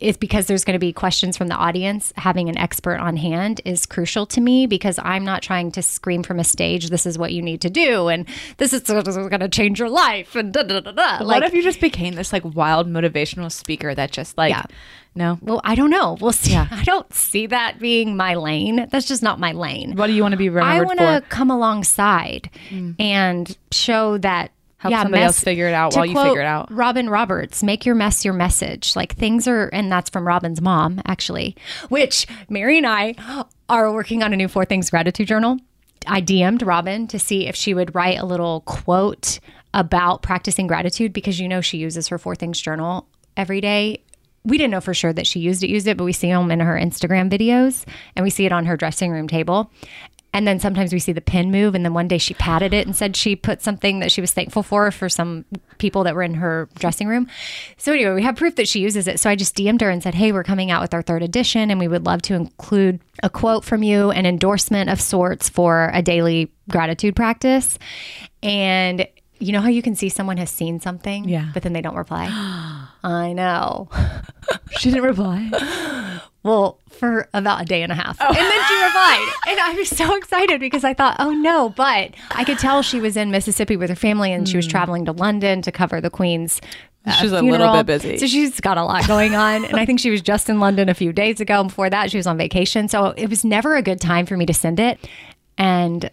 is 0.00 0.16
because 0.16 0.46
there's 0.46 0.64
going 0.64 0.74
to 0.74 0.78
be 0.78 0.92
questions 0.92 1.36
from 1.36 1.48
the 1.48 1.54
audience. 1.54 2.12
Having 2.16 2.48
an 2.48 2.58
expert 2.58 2.98
on 2.98 3.16
hand 3.16 3.60
is 3.64 3.86
crucial 3.86 4.26
to 4.26 4.40
me 4.40 4.66
because 4.66 4.98
I'm 5.02 5.24
not 5.24 5.42
trying 5.42 5.72
to 5.72 5.82
scream 5.82 6.22
from 6.22 6.38
a 6.38 6.44
stage, 6.44 6.90
this 6.90 7.06
is 7.06 7.18
what 7.18 7.32
you 7.32 7.42
need 7.42 7.60
to 7.62 7.70
do, 7.70 8.08
and 8.08 8.26
this 8.58 8.72
is 8.72 8.82
going 8.82 9.40
to 9.40 9.48
change 9.48 9.78
your 9.78 9.90
life. 9.90 10.36
And 10.36 10.52
da, 10.52 10.62
da, 10.62 10.80
da, 10.80 10.92
da. 10.92 11.24
Like, 11.24 11.40
what 11.40 11.42
if 11.44 11.54
you 11.54 11.62
just 11.62 11.80
became 11.80 12.14
this 12.14 12.32
like 12.32 12.44
wild 12.44 12.88
motivational 12.88 13.50
speaker 13.50 13.94
that 13.94 14.12
just 14.12 14.38
like, 14.38 14.50
yeah. 14.50 14.64
no? 15.14 15.38
Well, 15.42 15.60
I 15.64 15.74
don't 15.74 15.90
know. 15.90 16.16
We'll 16.20 16.32
see. 16.32 16.52
Yeah. 16.52 16.68
I 16.70 16.84
don't 16.84 17.12
see 17.12 17.46
that 17.48 17.78
being 17.78 18.16
my 18.16 18.34
lane. 18.34 18.86
That's 18.90 19.06
just 19.06 19.22
not 19.22 19.40
my 19.40 19.52
lane. 19.52 19.96
What 19.96 20.06
do 20.06 20.12
you 20.12 20.22
want 20.22 20.32
to 20.32 20.38
be 20.38 20.48
remembered 20.48 20.82
I 20.82 20.82
want 20.82 20.98
to 21.00 21.28
come 21.28 21.50
alongside 21.50 22.50
mm. 22.70 22.94
and 23.00 23.56
show 23.72 24.18
that 24.18 24.52
help 24.78 24.92
yeah, 24.92 25.02
somebody 25.02 25.22
mess, 25.22 25.28
else 25.28 25.40
figure 25.40 25.68
it 25.68 25.74
out 25.74 25.94
while 25.94 26.06
you 26.06 26.14
figure 26.14 26.40
it 26.40 26.46
out. 26.46 26.72
Robin 26.72 27.10
Roberts, 27.10 27.62
make 27.62 27.84
your 27.84 27.94
mess 27.94 28.24
your 28.24 28.34
message. 28.34 28.96
Like 28.96 29.14
things 29.14 29.46
are, 29.46 29.68
and 29.68 29.90
that's 29.92 30.08
from 30.08 30.26
Robin's 30.26 30.60
mom, 30.60 31.02
actually, 31.04 31.56
which 31.88 32.26
Mary 32.48 32.78
and 32.78 32.86
I 32.86 33.14
are 33.68 33.92
working 33.92 34.22
on 34.22 34.32
a 34.32 34.36
new 34.36 34.48
Four 34.48 34.64
Things 34.64 34.90
Gratitude 34.90 35.28
Journal. 35.28 35.58
I 36.06 36.22
DM'd 36.22 36.62
Robin 36.62 37.06
to 37.08 37.18
see 37.18 37.46
if 37.48 37.56
she 37.56 37.74
would 37.74 37.94
write 37.94 38.18
a 38.18 38.24
little 38.24 38.62
quote 38.62 39.40
about 39.74 40.22
practicing 40.22 40.66
gratitude 40.66 41.12
because 41.12 41.38
you 41.38 41.48
know 41.48 41.60
she 41.60 41.78
uses 41.78 42.08
her 42.08 42.18
Four 42.18 42.36
Things 42.36 42.60
Journal 42.60 43.06
every 43.36 43.60
day. 43.60 44.02
We 44.44 44.56
didn't 44.56 44.70
know 44.70 44.80
for 44.80 44.94
sure 44.94 45.12
that 45.12 45.26
she 45.26 45.40
used 45.40 45.62
it, 45.62 45.68
used 45.68 45.86
it, 45.88 45.96
but 45.96 46.04
we 46.04 46.12
see 46.12 46.28
them 46.28 46.50
in 46.50 46.60
her 46.60 46.76
Instagram 46.76 47.30
videos 47.30 47.84
and 48.16 48.22
we 48.22 48.30
see 48.30 48.46
it 48.46 48.52
on 48.52 48.64
her 48.66 48.76
dressing 48.76 49.10
room 49.10 49.28
table. 49.28 49.70
And 50.32 50.46
then 50.46 50.60
sometimes 50.60 50.92
we 50.92 50.98
see 50.98 51.12
the 51.12 51.20
pin 51.20 51.50
move. 51.50 51.74
And 51.74 51.84
then 51.84 51.94
one 51.94 52.06
day 52.06 52.18
she 52.18 52.34
patted 52.34 52.74
it 52.74 52.86
and 52.86 52.94
said 52.94 53.16
she 53.16 53.34
put 53.34 53.62
something 53.62 54.00
that 54.00 54.12
she 54.12 54.20
was 54.20 54.32
thankful 54.32 54.62
for 54.62 54.90
for 54.90 55.08
some 55.08 55.44
people 55.78 56.04
that 56.04 56.14
were 56.14 56.22
in 56.22 56.34
her 56.34 56.68
dressing 56.78 57.08
room. 57.08 57.28
So, 57.76 57.92
anyway, 57.92 58.14
we 58.14 58.22
have 58.22 58.36
proof 58.36 58.56
that 58.56 58.68
she 58.68 58.80
uses 58.80 59.08
it. 59.08 59.18
So 59.20 59.30
I 59.30 59.36
just 59.36 59.56
DM'd 59.56 59.80
her 59.80 59.90
and 59.90 60.02
said, 60.02 60.14
Hey, 60.14 60.32
we're 60.32 60.44
coming 60.44 60.70
out 60.70 60.82
with 60.82 60.92
our 60.92 61.02
third 61.02 61.22
edition 61.22 61.70
and 61.70 61.80
we 61.80 61.88
would 61.88 62.04
love 62.04 62.22
to 62.22 62.34
include 62.34 63.00
a 63.22 63.30
quote 63.30 63.64
from 63.64 63.82
you, 63.82 64.10
an 64.10 64.26
endorsement 64.26 64.90
of 64.90 65.00
sorts 65.00 65.48
for 65.48 65.90
a 65.94 66.02
daily 66.02 66.52
gratitude 66.70 67.16
practice. 67.16 67.78
And 68.42 69.08
you 69.38 69.52
know 69.52 69.60
how 69.60 69.68
you 69.68 69.82
can 69.82 69.94
see 69.94 70.08
someone 70.08 70.36
has 70.36 70.50
seen 70.50 70.80
something, 70.80 71.28
yeah, 71.28 71.50
but 71.54 71.62
then 71.62 71.72
they 71.72 71.80
don't 71.80 71.96
reply. 71.96 72.28
I 73.02 73.32
know. 73.32 73.88
she 74.78 74.90
didn't 74.90 75.04
reply. 75.04 76.20
Well, 76.44 76.78
for 76.90 77.28
about 77.34 77.62
a 77.62 77.64
day 77.64 77.82
and 77.82 77.92
a 77.92 77.94
half. 77.94 78.16
Oh. 78.20 78.26
And 78.26 78.36
then 78.36 78.68
she 78.68 78.82
replied. 78.82 79.32
and 79.48 79.60
I 79.60 79.74
was 79.76 79.88
so 79.88 80.16
excited 80.16 80.60
because 80.60 80.84
I 80.84 80.94
thought, 80.94 81.16
oh 81.18 81.32
no, 81.32 81.68
but 81.70 82.14
I 82.30 82.44
could 82.44 82.58
tell 82.58 82.80
she 82.80 83.00
was 83.00 83.16
in 83.16 83.30
Mississippi 83.30 83.76
with 83.76 83.90
her 83.90 83.96
family 83.96 84.32
and 84.32 84.46
mm. 84.46 84.50
she 84.50 84.56
was 84.56 84.66
hmm. 84.66 84.70
traveling 84.70 85.04
to 85.06 85.12
London 85.12 85.62
to 85.62 85.72
cover 85.72 86.00
the 86.00 86.10
Queen's. 86.10 86.60
Uh, 87.04 87.12
she's 87.12 87.30
funeral. 87.30 87.48
a 87.48 87.50
little 87.50 87.82
bit 87.82 87.86
busy. 87.86 88.18
So 88.18 88.26
she's 88.26 88.60
got 88.60 88.78
a 88.78 88.84
lot 88.84 89.06
going 89.06 89.34
on. 89.34 89.64
and 89.64 89.76
I 89.76 89.84
think 89.84 90.00
she 90.00 90.10
was 90.10 90.22
just 90.22 90.48
in 90.48 90.60
London 90.60 90.88
a 90.88 90.94
few 90.94 91.12
days 91.12 91.40
ago. 91.40 91.60
And 91.60 91.68
Before 91.68 91.90
that, 91.90 92.10
she 92.10 92.16
was 92.16 92.26
on 92.26 92.38
vacation. 92.38 92.88
So 92.88 93.08
it 93.16 93.28
was 93.28 93.44
never 93.44 93.76
a 93.76 93.82
good 93.82 94.00
time 94.00 94.24
for 94.24 94.36
me 94.36 94.46
to 94.46 94.54
send 94.54 94.80
it. 94.80 94.98
And 95.58 96.10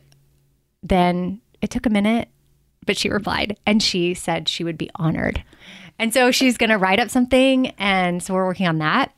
then 0.83 1.39
it 1.61 1.69
took 1.69 1.85
a 1.85 1.89
minute, 1.89 2.29
but 2.85 2.97
she 2.97 3.09
replied 3.09 3.57
and 3.65 3.81
she 3.81 4.13
said 4.15 4.49
she 4.49 4.63
would 4.63 4.77
be 4.77 4.89
honored. 4.95 5.43
And 5.97 6.13
so 6.13 6.31
she's 6.31 6.57
going 6.57 6.69
to 6.69 6.77
write 6.77 6.99
up 6.99 7.09
something. 7.09 7.67
And 7.77 8.21
so 8.21 8.33
we're 8.33 8.45
working 8.45 8.67
on 8.67 8.79
that. 8.79 9.13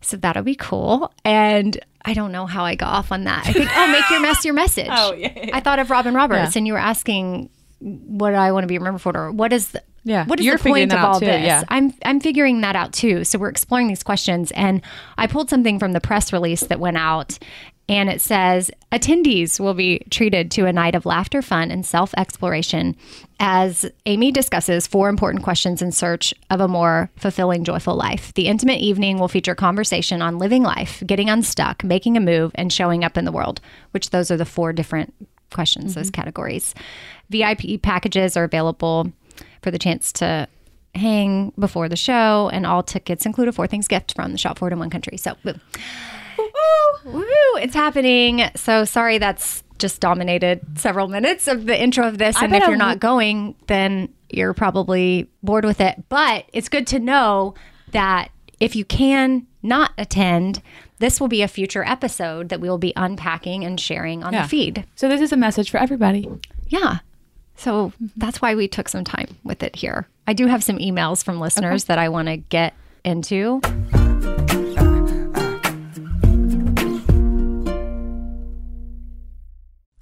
So 0.00 0.16
that'll 0.16 0.42
be 0.42 0.54
cool. 0.54 1.12
And 1.24 1.78
I 2.04 2.14
don't 2.14 2.32
know 2.32 2.46
how 2.46 2.64
I 2.64 2.74
got 2.74 2.88
off 2.88 3.12
on 3.12 3.24
that. 3.24 3.46
I 3.46 3.52
think, 3.52 3.70
oh, 3.76 3.92
make 3.92 4.08
your 4.10 4.20
mess 4.20 4.44
your 4.44 4.54
message. 4.54 4.88
oh, 4.90 5.12
yeah, 5.12 5.32
yeah, 5.36 5.56
I 5.56 5.60
thought 5.60 5.78
of 5.78 5.90
Robin 5.90 6.14
Roberts, 6.14 6.54
yeah. 6.54 6.60
and 6.60 6.66
you 6.66 6.72
were 6.72 6.78
asking 6.78 7.50
what 7.80 8.34
I 8.34 8.52
want 8.52 8.64
to 8.64 8.68
be 8.68 8.78
remembered 8.78 9.02
for, 9.02 9.16
or 9.16 9.30
what 9.32 9.52
is 9.52 9.68
the, 9.68 9.82
yeah. 10.04 10.24
What 10.24 10.40
is 10.40 10.46
You're 10.46 10.56
the 10.56 10.62
point 10.62 10.92
of 10.92 10.98
all 11.00 11.20
too, 11.20 11.26
this? 11.26 11.44
Yeah. 11.44 11.64
I'm 11.68 11.92
I'm 12.04 12.20
figuring 12.20 12.62
that 12.62 12.76
out 12.76 12.92
too. 12.92 13.24
So 13.24 13.38
we're 13.38 13.50
exploring 13.50 13.88
these 13.88 14.02
questions, 14.02 14.50
and 14.52 14.80
I 15.18 15.26
pulled 15.26 15.50
something 15.50 15.78
from 15.78 15.92
the 15.92 16.00
press 16.00 16.32
release 16.32 16.62
that 16.62 16.80
went 16.80 16.96
out, 16.96 17.38
and 17.88 18.10
it 18.10 18.20
says 18.20 18.70
attendees 18.92 19.58
will 19.58 19.74
be 19.74 20.00
treated 20.10 20.50
to 20.52 20.66
a 20.66 20.72
night 20.72 20.94
of 20.94 21.06
laughter, 21.06 21.40
fun, 21.40 21.70
and 21.70 21.86
self 21.86 22.12
exploration 22.16 22.94
as 23.40 23.90
Amy 24.06 24.30
discusses 24.30 24.86
four 24.86 25.08
important 25.08 25.42
questions 25.42 25.80
in 25.80 25.92
search 25.92 26.34
of 26.50 26.60
a 26.60 26.68
more 26.68 27.10
fulfilling, 27.16 27.64
joyful 27.64 27.94
life. 27.94 28.34
The 28.34 28.48
intimate 28.48 28.80
evening 28.80 29.18
will 29.18 29.28
feature 29.28 29.54
conversation 29.54 30.20
on 30.20 30.38
living 30.38 30.62
life, 30.62 31.02
getting 31.06 31.30
unstuck, 31.30 31.82
making 31.82 32.16
a 32.16 32.20
move, 32.20 32.52
and 32.56 32.72
showing 32.72 33.04
up 33.04 33.16
in 33.16 33.24
the 33.24 33.32
world, 33.32 33.60
which 33.92 34.10
those 34.10 34.30
are 34.30 34.36
the 34.36 34.44
four 34.44 34.72
different 34.72 35.14
questions, 35.50 35.92
mm-hmm. 35.92 36.00
those 36.00 36.10
categories. 36.10 36.74
VIP 37.30 37.80
packages 37.80 38.36
are 38.36 38.44
available 38.44 39.12
for 39.62 39.70
the 39.70 39.78
chance 39.78 40.12
to 40.12 40.46
hang 40.94 41.52
before 41.58 41.88
the 41.88 41.96
show, 41.96 42.50
and 42.52 42.66
all 42.66 42.82
tickets 42.82 43.24
include 43.24 43.48
a 43.48 43.52
Four 43.52 43.66
Things 43.66 43.88
gift 43.88 44.14
from 44.14 44.32
the 44.32 44.38
Shop 44.38 44.58
Forward 44.58 44.72
in 44.72 44.78
One 44.78 44.90
Country. 44.90 45.16
So, 45.16 45.36
Woo! 46.38 47.12
Woo 47.12 47.24
it's 47.60 47.74
happening. 47.74 48.42
So 48.56 48.84
sorry 48.84 49.18
that's 49.18 49.62
just 49.78 50.00
dominated 50.00 50.60
several 50.78 51.08
minutes 51.08 51.46
of 51.48 51.66
the 51.66 51.80
intro 51.80 52.06
of 52.06 52.18
this. 52.18 52.36
I 52.36 52.44
and 52.44 52.54
if 52.54 52.66
you're 52.66 52.76
not 52.76 52.98
going, 52.98 53.54
then 53.66 54.12
you're 54.28 54.54
probably 54.54 55.28
bored 55.42 55.64
with 55.64 55.80
it. 55.80 56.02
But 56.08 56.46
it's 56.52 56.68
good 56.68 56.86
to 56.88 56.98
know 56.98 57.54
that 57.92 58.30
if 58.60 58.74
you 58.74 58.84
can 58.84 59.46
not 59.62 59.92
attend, 59.96 60.62
this 60.98 61.20
will 61.20 61.28
be 61.28 61.42
a 61.42 61.48
future 61.48 61.84
episode 61.84 62.48
that 62.48 62.60
we 62.60 62.68
will 62.68 62.78
be 62.78 62.92
unpacking 62.96 63.64
and 63.64 63.78
sharing 63.78 64.24
on 64.24 64.32
yeah. 64.32 64.42
the 64.42 64.48
feed. 64.48 64.84
So 64.96 65.08
this 65.08 65.20
is 65.20 65.32
a 65.32 65.36
message 65.36 65.70
for 65.70 65.78
everybody. 65.78 66.28
Yeah. 66.68 66.98
So 67.56 67.92
that's 68.16 68.40
why 68.40 68.54
we 68.54 68.68
took 68.68 68.88
some 68.88 69.04
time 69.04 69.36
with 69.44 69.62
it 69.62 69.76
here. 69.76 70.08
I 70.26 70.32
do 70.32 70.46
have 70.46 70.62
some 70.62 70.78
emails 70.78 71.24
from 71.24 71.40
listeners 71.40 71.84
okay. 71.84 71.88
that 71.88 71.98
I 71.98 72.08
want 72.08 72.28
to 72.28 72.36
get 72.36 72.74
into. 73.04 73.60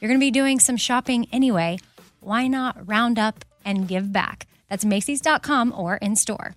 You're 0.00 0.08
going 0.08 0.20
to 0.20 0.24
be 0.24 0.30
doing 0.30 0.60
some 0.60 0.76
shopping 0.76 1.26
anyway. 1.32 1.78
Why 2.20 2.46
not 2.46 2.88
round 2.88 3.18
up 3.18 3.44
and 3.64 3.88
give 3.88 4.12
back? 4.12 4.46
That's 4.68 4.84
Macy's.com 4.84 5.72
or 5.76 5.96
in 5.96 6.14
store. 6.16 6.54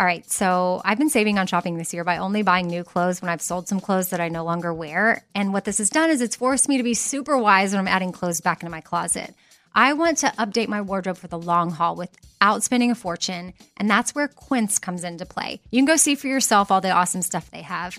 All 0.00 0.06
right, 0.06 0.30
so 0.30 0.80
I've 0.84 0.98
been 0.98 1.10
saving 1.10 1.40
on 1.40 1.48
shopping 1.48 1.76
this 1.76 1.92
year 1.92 2.04
by 2.04 2.18
only 2.18 2.42
buying 2.42 2.68
new 2.68 2.84
clothes 2.84 3.20
when 3.20 3.30
I've 3.30 3.42
sold 3.42 3.66
some 3.66 3.80
clothes 3.80 4.10
that 4.10 4.20
I 4.20 4.28
no 4.28 4.44
longer 4.44 4.72
wear. 4.72 5.24
And 5.34 5.52
what 5.52 5.64
this 5.64 5.78
has 5.78 5.90
done 5.90 6.10
is 6.10 6.20
it's 6.20 6.36
forced 6.36 6.68
me 6.68 6.76
to 6.76 6.84
be 6.84 6.94
super 6.94 7.36
wise 7.36 7.72
when 7.72 7.80
I'm 7.80 7.88
adding 7.88 8.12
clothes 8.12 8.40
back 8.40 8.62
into 8.62 8.70
my 8.70 8.80
closet. 8.80 9.34
I 9.74 9.94
want 9.94 10.18
to 10.18 10.28
update 10.38 10.68
my 10.68 10.80
wardrobe 10.82 11.18
for 11.18 11.26
the 11.26 11.38
long 11.38 11.70
haul 11.72 11.96
without 11.96 12.62
spending 12.62 12.92
a 12.92 12.94
fortune, 12.94 13.54
and 13.76 13.90
that's 13.90 14.14
where 14.14 14.28
Quince 14.28 14.78
comes 14.78 15.02
into 15.02 15.26
play. 15.26 15.60
You 15.70 15.78
can 15.78 15.86
go 15.86 15.96
see 15.96 16.14
for 16.14 16.28
yourself 16.28 16.70
all 16.70 16.80
the 16.80 16.90
awesome 16.90 17.22
stuff 17.22 17.50
they 17.50 17.62
have. 17.62 17.98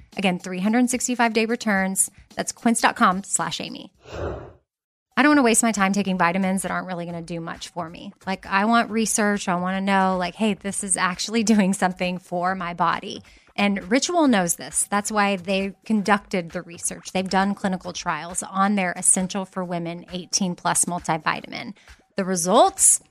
Again, 0.17 0.39
365 0.39 1.33
day 1.33 1.45
returns. 1.45 2.11
That's 2.35 2.51
quince.com 2.51 3.23
slash 3.23 3.61
Amy. 3.61 3.91
I 5.17 5.23
don't 5.23 5.31
want 5.31 5.39
to 5.39 5.43
waste 5.43 5.61
my 5.61 5.71
time 5.71 5.93
taking 5.93 6.17
vitamins 6.17 6.61
that 6.61 6.71
aren't 6.71 6.87
really 6.87 7.05
going 7.05 7.17
to 7.17 7.33
do 7.33 7.39
much 7.41 7.67
for 7.67 7.89
me. 7.89 8.13
Like, 8.25 8.45
I 8.45 8.65
want 8.65 8.89
research. 8.89 9.47
I 9.47 9.55
want 9.55 9.75
to 9.75 9.81
know, 9.81 10.17
like, 10.17 10.35
hey, 10.35 10.53
this 10.53 10.83
is 10.83 10.97
actually 10.97 11.43
doing 11.53 11.73
something 11.73 12.17
for 12.17 12.55
my 12.55 12.73
body. 12.73 13.21
And 13.55 13.91
Ritual 13.91 14.27
knows 14.27 14.55
this. 14.55 14.87
That's 14.89 15.11
why 15.11 15.35
they 15.35 15.75
conducted 15.85 16.51
the 16.51 16.61
research. 16.61 17.11
They've 17.11 17.29
done 17.29 17.53
clinical 17.53 17.93
trials 17.93 18.41
on 18.41 18.75
their 18.75 18.93
Essential 18.93 19.45
for 19.45 19.63
Women 19.63 20.05
18 20.11 20.55
Plus 20.55 20.85
multivitamin. 20.85 21.73
The 22.15 22.25
results? 22.25 23.01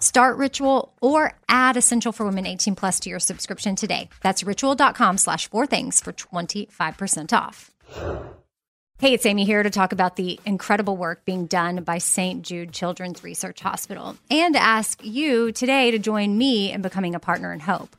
Start 0.00 0.36
Ritual 0.36 0.92
or 1.00 1.34
add 1.48 1.76
Essential 1.76 2.12
for 2.12 2.26
Women 2.26 2.46
18 2.46 2.74
plus 2.74 3.00
to 3.00 3.10
your 3.10 3.20
subscription 3.20 3.76
today. 3.76 4.08
That's 4.22 4.42
ritual.com 4.42 5.18
slash 5.18 5.48
four 5.48 5.66
things 5.66 6.00
for 6.00 6.12
25% 6.12 7.32
off. 7.32 7.70
Hey, 9.00 9.14
it's 9.14 9.26
Amy 9.26 9.44
here 9.44 9.62
to 9.62 9.70
talk 9.70 9.92
about 9.92 10.16
the 10.16 10.40
incredible 10.44 10.96
work 10.96 11.24
being 11.24 11.46
done 11.46 11.84
by 11.84 11.98
St. 11.98 12.42
Jude 12.42 12.72
Children's 12.72 13.22
Research 13.22 13.60
Hospital 13.60 14.16
and 14.28 14.56
ask 14.56 15.04
you 15.04 15.52
today 15.52 15.92
to 15.92 16.00
join 16.00 16.36
me 16.36 16.72
in 16.72 16.82
becoming 16.82 17.14
a 17.14 17.20
partner 17.20 17.52
in 17.52 17.60
hope. 17.60 17.94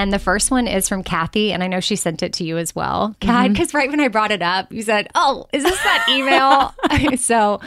And 0.00 0.14
the 0.14 0.18
first 0.18 0.50
one 0.50 0.66
is 0.66 0.88
from 0.88 1.02
Kathy, 1.02 1.52
and 1.52 1.62
I 1.62 1.66
know 1.66 1.80
she 1.80 1.94
sent 1.94 2.22
it 2.22 2.32
to 2.32 2.44
you 2.44 2.56
as 2.56 2.74
well. 2.74 3.14
Kat, 3.20 3.50
because 3.50 3.74
right 3.74 3.90
when 3.90 4.00
I 4.00 4.08
brought 4.08 4.30
it 4.30 4.40
up, 4.40 4.72
you 4.72 4.80
said, 4.80 5.08
Oh, 5.14 5.46
is 5.52 5.62
this 5.62 5.76
that 5.82 6.06
email? 6.08 6.74
so 7.18 7.60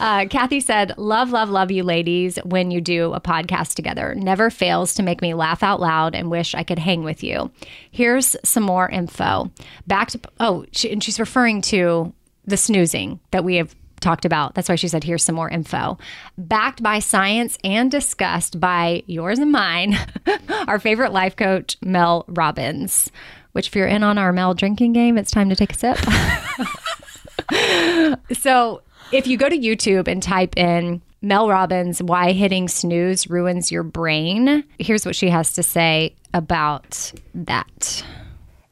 uh, 0.00 0.26
Kathy 0.26 0.58
said, 0.58 0.98
Love, 0.98 1.30
love, 1.30 1.48
love 1.48 1.70
you 1.70 1.84
ladies 1.84 2.38
when 2.44 2.72
you 2.72 2.80
do 2.80 3.12
a 3.12 3.20
podcast 3.20 3.74
together. 3.74 4.16
Never 4.16 4.50
fails 4.50 4.94
to 4.94 5.04
make 5.04 5.22
me 5.22 5.32
laugh 5.32 5.62
out 5.62 5.78
loud 5.78 6.16
and 6.16 6.28
wish 6.28 6.56
I 6.56 6.64
could 6.64 6.80
hang 6.80 7.04
with 7.04 7.22
you. 7.22 7.52
Here's 7.92 8.34
some 8.42 8.64
more 8.64 8.88
info. 8.88 9.52
Back 9.86 10.08
to, 10.08 10.20
oh, 10.40 10.66
she, 10.72 10.90
and 10.90 11.04
she's 11.04 11.20
referring 11.20 11.62
to 11.62 12.12
the 12.46 12.56
snoozing 12.56 13.20
that 13.30 13.44
we 13.44 13.54
have 13.54 13.76
talked 14.00 14.24
about. 14.24 14.54
That's 14.54 14.68
why 14.68 14.76
she 14.76 14.88
said, 14.88 15.04
here's 15.04 15.24
some 15.24 15.34
more 15.34 15.50
info. 15.50 15.98
Backed 16.38 16.82
by 16.82 16.98
science 16.98 17.58
and 17.64 17.90
discussed 17.90 18.60
by 18.60 19.02
yours 19.06 19.38
and 19.38 19.52
mine, 19.52 19.98
our 20.68 20.78
favorite 20.78 21.12
life 21.12 21.36
coach, 21.36 21.76
Mel 21.82 22.24
Robbins. 22.28 23.10
which 23.52 23.68
if 23.68 23.76
you're 23.76 23.86
in 23.86 24.02
on 24.02 24.18
our 24.18 24.32
Mel 24.32 24.54
drinking 24.54 24.92
game, 24.92 25.16
it's 25.18 25.30
time 25.30 25.48
to 25.48 25.56
take 25.56 25.72
a 25.72 25.78
sip. 25.78 25.98
so 28.38 28.82
if 29.12 29.26
you 29.26 29.36
go 29.36 29.48
to 29.48 29.58
YouTube 29.58 30.08
and 30.08 30.22
type 30.22 30.56
in 30.56 31.00
Mel 31.22 31.48
Robbins, 31.48 32.02
why 32.02 32.32
hitting 32.32 32.68
snooze 32.68 33.28
ruins 33.28 33.72
your 33.72 33.82
brain, 33.82 34.64
here's 34.78 35.06
what 35.06 35.16
she 35.16 35.30
has 35.30 35.54
to 35.54 35.62
say 35.62 36.14
about 36.34 37.12
that. 37.34 38.04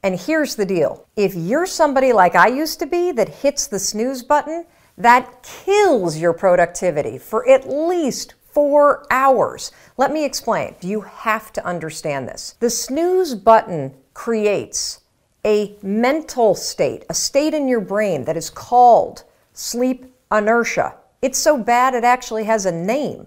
And 0.02 0.20
here's 0.20 0.56
the 0.56 0.66
deal 0.66 1.06
if 1.16 1.34
you're 1.34 1.66
somebody 1.66 2.12
like 2.12 2.34
I 2.34 2.48
used 2.48 2.78
to 2.80 2.86
be 2.86 3.10
that 3.12 3.28
hits 3.28 3.66
the 3.66 3.78
snooze 3.78 4.22
button, 4.22 4.66
that 4.96 5.42
kills 5.42 6.18
your 6.18 6.32
productivity 6.32 7.18
for 7.18 7.48
at 7.48 7.68
least 7.68 8.34
four 8.52 9.04
hours. 9.10 9.72
Let 9.96 10.12
me 10.12 10.24
explain. 10.24 10.76
You 10.80 11.00
have 11.00 11.52
to 11.54 11.66
understand 11.66 12.28
this. 12.28 12.54
The 12.60 12.70
snooze 12.70 13.34
button 13.34 13.94
creates 14.14 15.00
a 15.44 15.76
mental 15.82 16.54
state, 16.54 17.04
a 17.10 17.14
state 17.14 17.52
in 17.52 17.68
your 17.68 17.80
brain 17.80 18.24
that 18.24 18.36
is 18.36 18.50
called 18.50 19.24
sleep 19.52 20.06
inertia. 20.32 20.94
It's 21.20 21.38
so 21.38 21.58
bad 21.58 21.94
it 21.94 22.04
actually 22.04 22.44
has 22.44 22.64
a 22.64 22.72
name. 22.72 23.26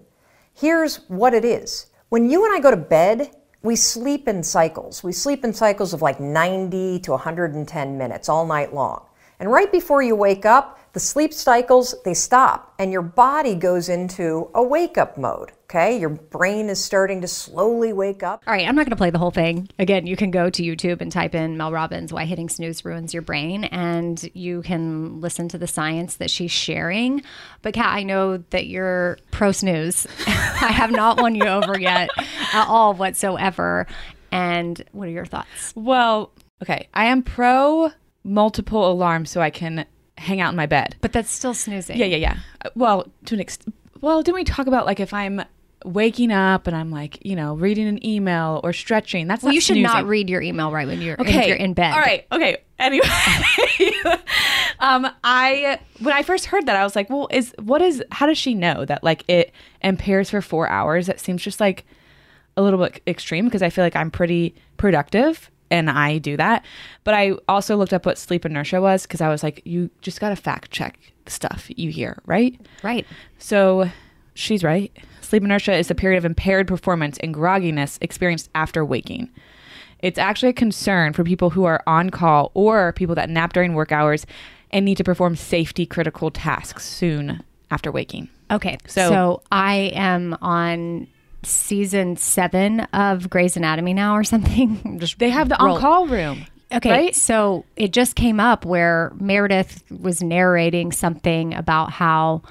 Here's 0.54 0.98
what 1.08 1.34
it 1.34 1.46
is. 1.46 1.88
When 2.10 2.30
you 2.30 2.46
and 2.46 2.56
I 2.56 2.60
go 2.60 2.72
to 2.72 2.78
bed, 2.78 3.32
we 3.62 3.76
sleep 3.76 4.28
in 4.28 4.44
cycles. 4.44 5.04
We 5.04 5.12
sleep 5.12 5.44
in 5.44 5.54
cycles 5.54 5.94
of 5.94 6.02
like 6.02 6.20
90 6.20 7.00
to 7.00 7.12
110 7.12 7.98
minutes 7.98 8.30
all 8.30 8.46
night 8.46 8.74
long. 8.74 9.07
And 9.39 9.52
right 9.52 9.71
before 9.71 10.02
you 10.02 10.15
wake 10.15 10.45
up, 10.45 10.80
the 10.93 11.00
sleep 11.00 11.32
cycles, 11.32 11.93
they 12.06 12.15
stop 12.15 12.73
and 12.80 12.91
your 12.91 13.04
body 13.04 13.54
goes 13.54 13.88
into 13.88 14.50
a 14.56 14.63
wake 14.63 14.97
up 14.97 15.15
mode. 15.15 15.52
Okay, 15.65 16.00
your 16.00 16.10
brain 16.10 16.69
is 16.69 16.84
starting 16.84 17.21
to 17.21 17.28
slowly 17.28 17.91
wake 17.91 18.23
up. 18.23 18.41
All 18.47 18.54
right, 18.54 18.65
I'm 18.65 18.73
not 18.73 18.86
going 18.86 18.91
to 18.91 18.95
play 18.95 19.10
the 19.10 19.19
whole 19.19 19.32
thing. 19.32 19.69
Again, 19.78 20.08
you 20.08 20.15
can 20.15 20.32
go 20.32 20.50
to 20.50 20.63
YouTube 20.63 21.02
and 21.02 21.12
type 21.12 21.36
in 21.36 21.58
Mel 21.58 21.73
Robbins, 21.73 22.13
Why 22.13 22.23
Hitting 22.23 22.47
Snooze 22.47 22.86
Ruins 22.86 23.13
Your 23.13 23.21
Brain, 23.21 23.65
and 23.65 24.28
you 24.34 24.62
can 24.62 25.19
listen 25.19 25.50
to 25.50 25.58
the 25.58 25.67
science 25.67 26.15
that 26.15 26.32
she's 26.32 26.52
sharing. 26.52 27.21
But, 27.62 27.73
Kat, 27.73 27.93
I 27.93 28.04
know 28.04 28.38
that 28.38 28.67
you're 28.67 29.19
pro 29.32 29.52
snooze. 29.52 30.08
I 30.26 30.71
have 30.71 30.89
not 30.89 31.21
won 31.21 31.36
you 31.36 31.45
over 31.45 31.78
yet 31.78 32.10
at 32.54 32.65
all 32.67 32.93
whatsoever. 32.93 33.88
And 34.32 34.82
what 34.93 35.10
are 35.10 35.12
your 35.12 35.26
thoughts? 35.26 35.73
Well, 35.76 36.32
okay. 36.63 36.88
I 36.93 37.06
am 37.06 37.23
pro 37.23 37.91
multiple 38.28 38.92
alarms 38.92 39.30
so 39.32 39.42
I 39.42 39.50
can 39.50 39.86
hang 40.18 40.42
out 40.42 40.52
in 40.52 40.56
my 40.56 40.66
bed. 40.66 40.96
But 41.02 41.13
that's 41.13 41.32
still 41.32 41.54
snoozing. 41.54 41.98
Yeah, 41.98 42.06
yeah, 42.06 42.18
yeah. 42.18 42.38
Uh, 42.63 42.70
Well, 42.76 43.08
to 43.26 43.36
an 43.36 43.40
extent. 43.42 43.74
Well, 44.02 44.22
didn't 44.22 44.36
we 44.36 44.44
talk 44.44 44.68
about 44.68 44.86
like 44.86 45.00
if 45.00 45.13
I'm 45.13 45.42
waking 45.86 46.32
up 46.32 46.68
and 46.68 46.76
I'm 46.76 46.92
like, 46.92 47.24
you 47.26 47.36
know, 47.36 47.56
reading 47.56 47.88
an 47.88 48.06
email 48.06 48.60
or 48.63 48.74
stretching? 48.74 49.28
That's 49.28 49.44
Well, 49.44 49.54
you 49.54 49.62
should 49.62 49.78
not 49.78 50.06
read 50.06 50.30
your 50.30 50.42
email 50.42 50.72
right 50.72 50.88
when 50.88 51.02
you're, 51.02 51.20
Okay, 51.20 51.40
if 51.40 51.48
you're 51.48 51.58
in 51.58 51.74
bed. 51.74 51.94
All 51.94 52.00
right. 52.00 52.26
Okay. 52.32 52.58
Anyway, 52.80 53.08
um, 54.80 55.08
I 55.24 55.80
when 56.00 56.13
I 56.13 56.22
first 56.22 56.46
heard 56.46 56.66
that, 56.68 56.76
I 56.76 56.84
was 56.84 56.96
like, 56.96 57.10
well, 57.10 57.28
is 57.32 57.54
what 57.60 57.82
is? 57.82 58.04
How 58.12 58.28
does 58.28 58.38
she 58.38 58.54
know 58.54 58.86
that 58.86 59.04
like 59.04 59.24
it 59.28 59.52
impairs 59.82 60.30
for 60.30 60.42
four 60.42 60.70
hours? 60.70 61.08
That 61.08 61.20
seems 61.20 61.42
just 61.42 61.60
like 61.60 61.86
a 62.56 62.62
little 62.62 62.80
bit 62.80 63.02
extreme 63.08 63.46
because 63.46 63.62
I 63.63 63.70
feel 63.72 63.84
like 63.84 63.96
I'm 63.96 64.12
pretty 64.12 64.54
productive 64.78 65.50
and 65.70 65.90
I 65.90 66.18
do 66.18 66.38
that. 66.38 66.66
But 67.04 67.14
I 67.14 67.34
also 67.48 67.76
looked 67.76 67.94
up 67.94 68.06
what 68.06 68.18
sleep 68.18 68.46
inertia 68.46 68.82
was 68.82 69.04
because 69.04 69.22
I 69.22 69.30
was 69.30 69.44
like, 69.44 69.62
you 69.66 69.90
just 70.02 70.20
got 70.20 70.30
to 70.30 70.36
fact 70.36 70.72
check 70.72 70.98
the 71.26 71.32
stuff 71.32 71.68
you 71.76 71.92
hear, 71.92 72.22
right? 72.26 72.60
Right. 72.84 73.06
So 73.38 73.90
she's 74.34 74.64
right. 74.64 74.92
Sleep 75.22 75.44
inertia 75.44 75.74
is 75.76 75.92
a 75.92 75.96
period 75.96 76.18
of 76.18 76.26
impaired 76.26 76.68
performance 76.68 77.18
and 77.20 77.34
grogginess 77.36 77.98
experienced 78.02 78.50
after 78.56 78.86
waking. 78.86 79.30
It's 80.00 80.20
actually 80.20 80.50
a 80.50 80.54
concern 80.54 81.14
for 81.14 81.24
people 81.24 81.50
who 81.50 81.66
are 81.66 81.82
on 81.88 82.12
call 82.12 82.52
or 82.54 82.94
people 82.94 83.16
that 83.16 83.30
nap 83.30 83.52
during 83.54 83.74
work 83.74 83.92
hours 83.92 84.26
and 84.72 84.86
need 84.86 84.96
to 84.98 85.04
perform 85.04 85.36
safety 85.36 85.86
critical 85.86 86.30
tasks 86.32 86.86
soon 86.86 87.44
after 87.72 87.92
waking. 87.92 88.30
Okay. 88.52 88.78
So- 88.88 89.10
So, 89.10 89.42
I 89.52 89.92
am 89.96 90.38
on 90.42 91.08
season 91.48 92.18
seven 92.18 92.82
of 92.94 93.30
Grey's 93.30 93.58
Anatomy 93.58 93.94
now 93.94 94.16
or 94.16 94.24
something. 94.24 95.00
Just 95.00 95.20
They 95.20 95.30
have 95.30 95.50
the 95.50 95.58
on 95.58 95.80
call 95.80 96.08
room. 96.08 96.46
Okay, 96.72 96.90
right? 96.90 97.16
so 97.16 97.64
it 97.78 97.94
just 97.94 98.18
came 98.18 98.42
up 98.42 98.66
where 98.66 99.14
Meredith 99.22 99.90
was 99.90 100.22
narrating 100.22 100.92
something 100.92 101.54
about 101.54 101.92
how 101.92 102.42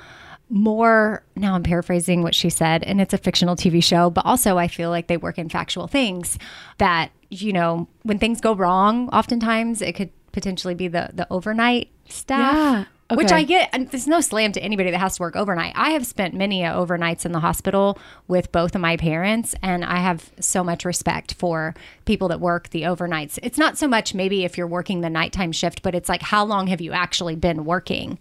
more 0.48 1.22
now 1.34 1.54
I'm 1.54 1.62
paraphrasing 1.62 2.22
what 2.22 2.34
she 2.34 2.48
said 2.48 2.82
and 2.84 2.98
it's 3.00 3.12
a 3.12 3.18
fictional 3.18 3.56
TV 3.56 3.84
show 3.84 4.08
but 4.08 4.24
also 4.24 4.56
I 4.56 4.68
feel 4.68 4.88
like 4.88 5.08
they 5.08 5.18
work 5.18 5.38
in 5.38 5.48
factual 5.48 5.86
things 5.86 6.38
that 6.78 7.10
you 7.28 7.52
know 7.52 7.88
when 8.04 8.18
things 8.18 8.40
go 8.40 8.54
wrong 8.54 9.08
oftentimes 9.10 9.82
it 9.82 9.94
could 9.96 10.10
potentially 10.32 10.74
be 10.74 10.88
the 10.88 11.10
the 11.12 11.26
overnight 11.30 11.90
staff 12.08 12.86
Yeah, 13.10 13.16
which. 13.16 13.32
I 13.32 13.44
get 13.44 13.70
and 13.72 13.88
there's 13.90 14.06
no 14.08 14.20
slam 14.20 14.52
to 14.52 14.60
anybody 14.62 14.90
that 14.90 14.98
has 14.98 15.16
to 15.16 15.22
work 15.22 15.36
overnight 15.36 15.72
I 15.76 15.90
have 15.90 16.04
spent 16.06 16.34
many 16.34 16.62
overnights 16.62 17.24
in 17.24 17.32
the 17.32 17.40
hospital 17.40 17.98
with 18.26 18.50
both 18.50 18.74
of 18.74 18.80
my 18.80 18.96
parents 18.96 19.54
and 19.62 19.84
I 19.84 19.98
have 19.98 20.30
so 20.40 20.64
much 20.64 20.84
respect 20.84 21.34
for 21.34 21.74
people 22.04 22.28
that 22.28 22.40
work 22.40 22.70
the 22.70 22.82
overnights 22.82 23.38
it's 23.42 23.58
not 23.58 23.78
so 23.78 23.86
much 23.86 24.12
maybe 24.14 24.44
if 24.44 24.58
you're 24.58 24.66
working 24.66 25.02
the 25.02 25.10
nighttime 25.10 25.52
shift 25.52 25.82
but 25.82 25.94
it's 25.94 26.08
like 26.08 26.22
how 26.22 26.44
long 26.44 26.66
have 26.66 26.80
you 26.80 26.92
actually 26.92 27.36
been 27.36 27.64
working 27.64 28.18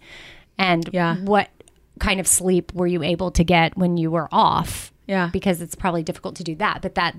and 0.58 0.88
Yeah. 0.92 1.16
what 1.16 1.48
kind 1.98 2.20
of 2.20 2.26
sleep 2.28 2.72
were 2.74 2.86
you 2.86 3.02
able 3.02 3.30
to 3.32 3.42
get 3.42 3.76
when 3.76 3.96
you 3.96 4.10
were 4.10 4.28
off 4.30 4.92
Yeah. 5.06 5.30
because 5.32 5.62
it's 5.62 5.74
probably 5.74 6.02
difficult 6.02 6.34
to 6.36 6.44
do 6.44 6.54
that 6.56 6.82
but 6.82 6.94
that 6.96 7.14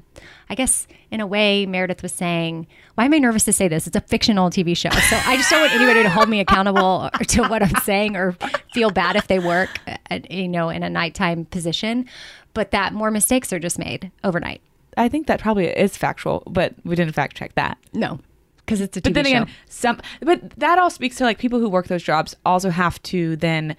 i 0.49 0.55
guess 0.55 0.87
in 1.09 1.19
a 1.21 1.27
way 1.27 1.65
meredith 1.65 2.01
was 2.01 2.11
saying 2.11 2.67
why 2.95 3.05
am 3.05 3.13
i 3.13 3.17
nervous 3.17 3.45
to 3.45 3.53
say 3.53 3.67
this 3.67 3.87
it's 3.87 3.95
a 3.95 4.01
fictional 4.01 4.49
tv 4.49 4.75
show 4.75 4.89
so 4.89 5.15
i 5.25 5.37
just 5.37 5.49
don't 5.49 5.61
want 5.61 5.73
anybody 5.73 6.03
to 6.03 6.09
hold 6.09 6.27
me 6.27 6.39
accountable 6.41 7.09
to 7.27 7.43
what 7.47 7.63
i'm 7.63 7.75
saying 7.83 8.15
or 8.17 8.35
feel 8.73 8.89
bad 8.89 9.15
if 9.15 9.27
they 9.27 9.39
work 9.39 9.79
at, 10.09 10.29
you 10.29 10.47
know 10.47 10.69
in 10.69 10.83
a 10.83 10.89
nighttime 10.89 11.45
position 11.45 12.05
but 12.53 12.71
that 12.71 12.93
more 12.93 13.09
mistakes 13.11 13.53
are 13.53 13.59
just 13.59 13.79
made 13.79 14.11
overnight 14.23 14.61
I 14.99 15.09
think 15.09 15.27
that 15.27 15.39
probably 15.39 15.67
is 15.67 15.95
factual, 15.95 16.41
but 16.47 16.73
we 16.83 16.95
didn't 16.95 17.13
fact 17.13 17.37
check 17.37 17.53
that. 17.53 17.77
no 17.93 18.19
because 18.57 18.81
it's 18.81 18.97
a 18.97 18.99
TV 19.01 19.03
But 19.03 19.13
then 19.13 19.25
show. 19.25 19.29
again, 19.43 19.49
some 19.69 20.01
but 20.21 20.49
that 20.57 20.79
all 20.79 20.89
speaks 20.89 21.17
to 21.17 21.23
like 21.23 21.37
people 21.37 21.59
who 21.59 21.69
work 21.69 21.85
those 21.87 22.01
jobs 22.01 22.35
also 22.45 22.71
have 22.71 22.99
to 23.03 23.35
then 23.35 23.77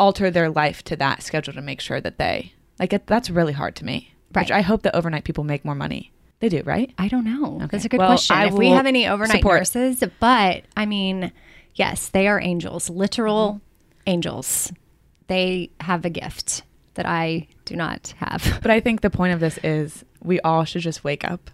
alter 0.00 0.30
their 0.30 0.48
life 0.48 0.82
to 0.84 0.96
that 0.96 1.22
schedule 1.22 1.52
to 1.52 1.60
make 1.60 1.80
sure 1.82 2.00
that 2.00 2.16
they 2.16 2.54
like 2.78 2.92
it, 2.92 3.06
that's 3.06 3.30
really 3.30 3.52
hard 3.52 3.76
to 3.76 3.84
me. 3.84 4.12
Which 4.30 4.50
Right. 4.50 4.58
I 4.58 4.60
hope 4.62 4.82
that 4.82 4.96
overnight 4.96 5.24
people 5.24 5.44
make 5.44 5.64
more 5.64 5.74
money. 5.76 6.12
They 6.40 6.48
do, 6.48 6.62
right? 6.64 6.92
I 6.98 7.08
don't 7.08 7.24
know. 7.24 7.60
That's 7.70 7.84
a 7.84 7.88
good 7.88 7.98
Well, 7.98 8.08
question. 8.08 8.36
I 8.36 8.46
if 8.46 8.54
we 8.54 8.68
have 8.70 8.86
any 8.86 9.06
overnight 9.06 9.38
support. 9.38 9.60
nurses, 9.60 10.02
but 10.20 10.64
I 10.76 10.84
mean, 10.86 11.32
yes, 11.74 12.08
they 12.08 12.26
are 12.28 12.40
angels, 12.40 12.90
literal 12.90 13.54
Mm-hmm. 13.54 14.10
angels. 14.10 14.72
They 15.28 15.70
have 15.80 16.04
a 16.04 16.10
gift 16.10 16.62
that 16.94 17.06
I 17.06 17.46
do 17.64 17.76
not 17.76 18.12
have. 18.18 18.58
But 18.60 18.70
I 18.70 18.80
think 18.80 19.00
the 19.00 19.10
point 19.10 19.32
of 19.34 19.40
this 19.40 19.58
is 19.62 20.04
we 20.22 20.40
all 20.40 20.64
should 20.64 20.82
just 20.82 21.02
wake 21.04 21.24
up 21.24 21.50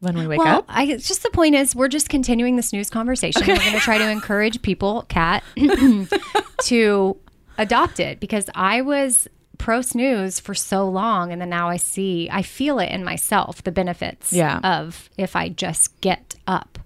when 0.00 0.16
we 0.16 0.26
wake 0.26 0.38
well, 0.38 0.58
up. 0.58 0.64
I 0.68 0.84
it's 0.84 1.08
just 1.08 1.22
the 1.24 1.30
point 1.30 1.54
is 1.54 1.74
we're 1.74 1.88
just 1.88 2.08
continuing 2.08 2.56
the 2.56 2.62
snooze 2.62 2.90
conversation. 2.90 3.42
We're 3.46 3.56
going 3.56 3.72
to 3.72 3.78
try 3.80 3.98
to 3.98 4.08
encourage 4.10 4.62
people, 4.62 5.04
Kat, 5.08 5.42
to 6.64 7.16
adopt 7.58 8.00
it 8.00 8.20
because 8.20 8.48
I 8.54 8.82
was 8.82 9.28
pro 9.58 9.80
snooze 9.82 10.40
for 10.40 10.54
so 10.54 10.88
long 10.88 11.30
and 11.32 11.40
then 11.40 11.50
now 11.50 11.68
I 11.68 11.76
see 11.76 12.28
I 12.32 12.42
feel 12.42 12.78
it 12.78 12.90
in 12.90 13.04
myself 13.04 13.62
the 13.62 13.70
benefits 13.72 14.32
Yeah. 14.32 14.58
of 14.64 15.08
if 15.16 15.36
I 15.36 15.48
just 15.48 16.00
get 16.00 16.34
up 16.46 16.78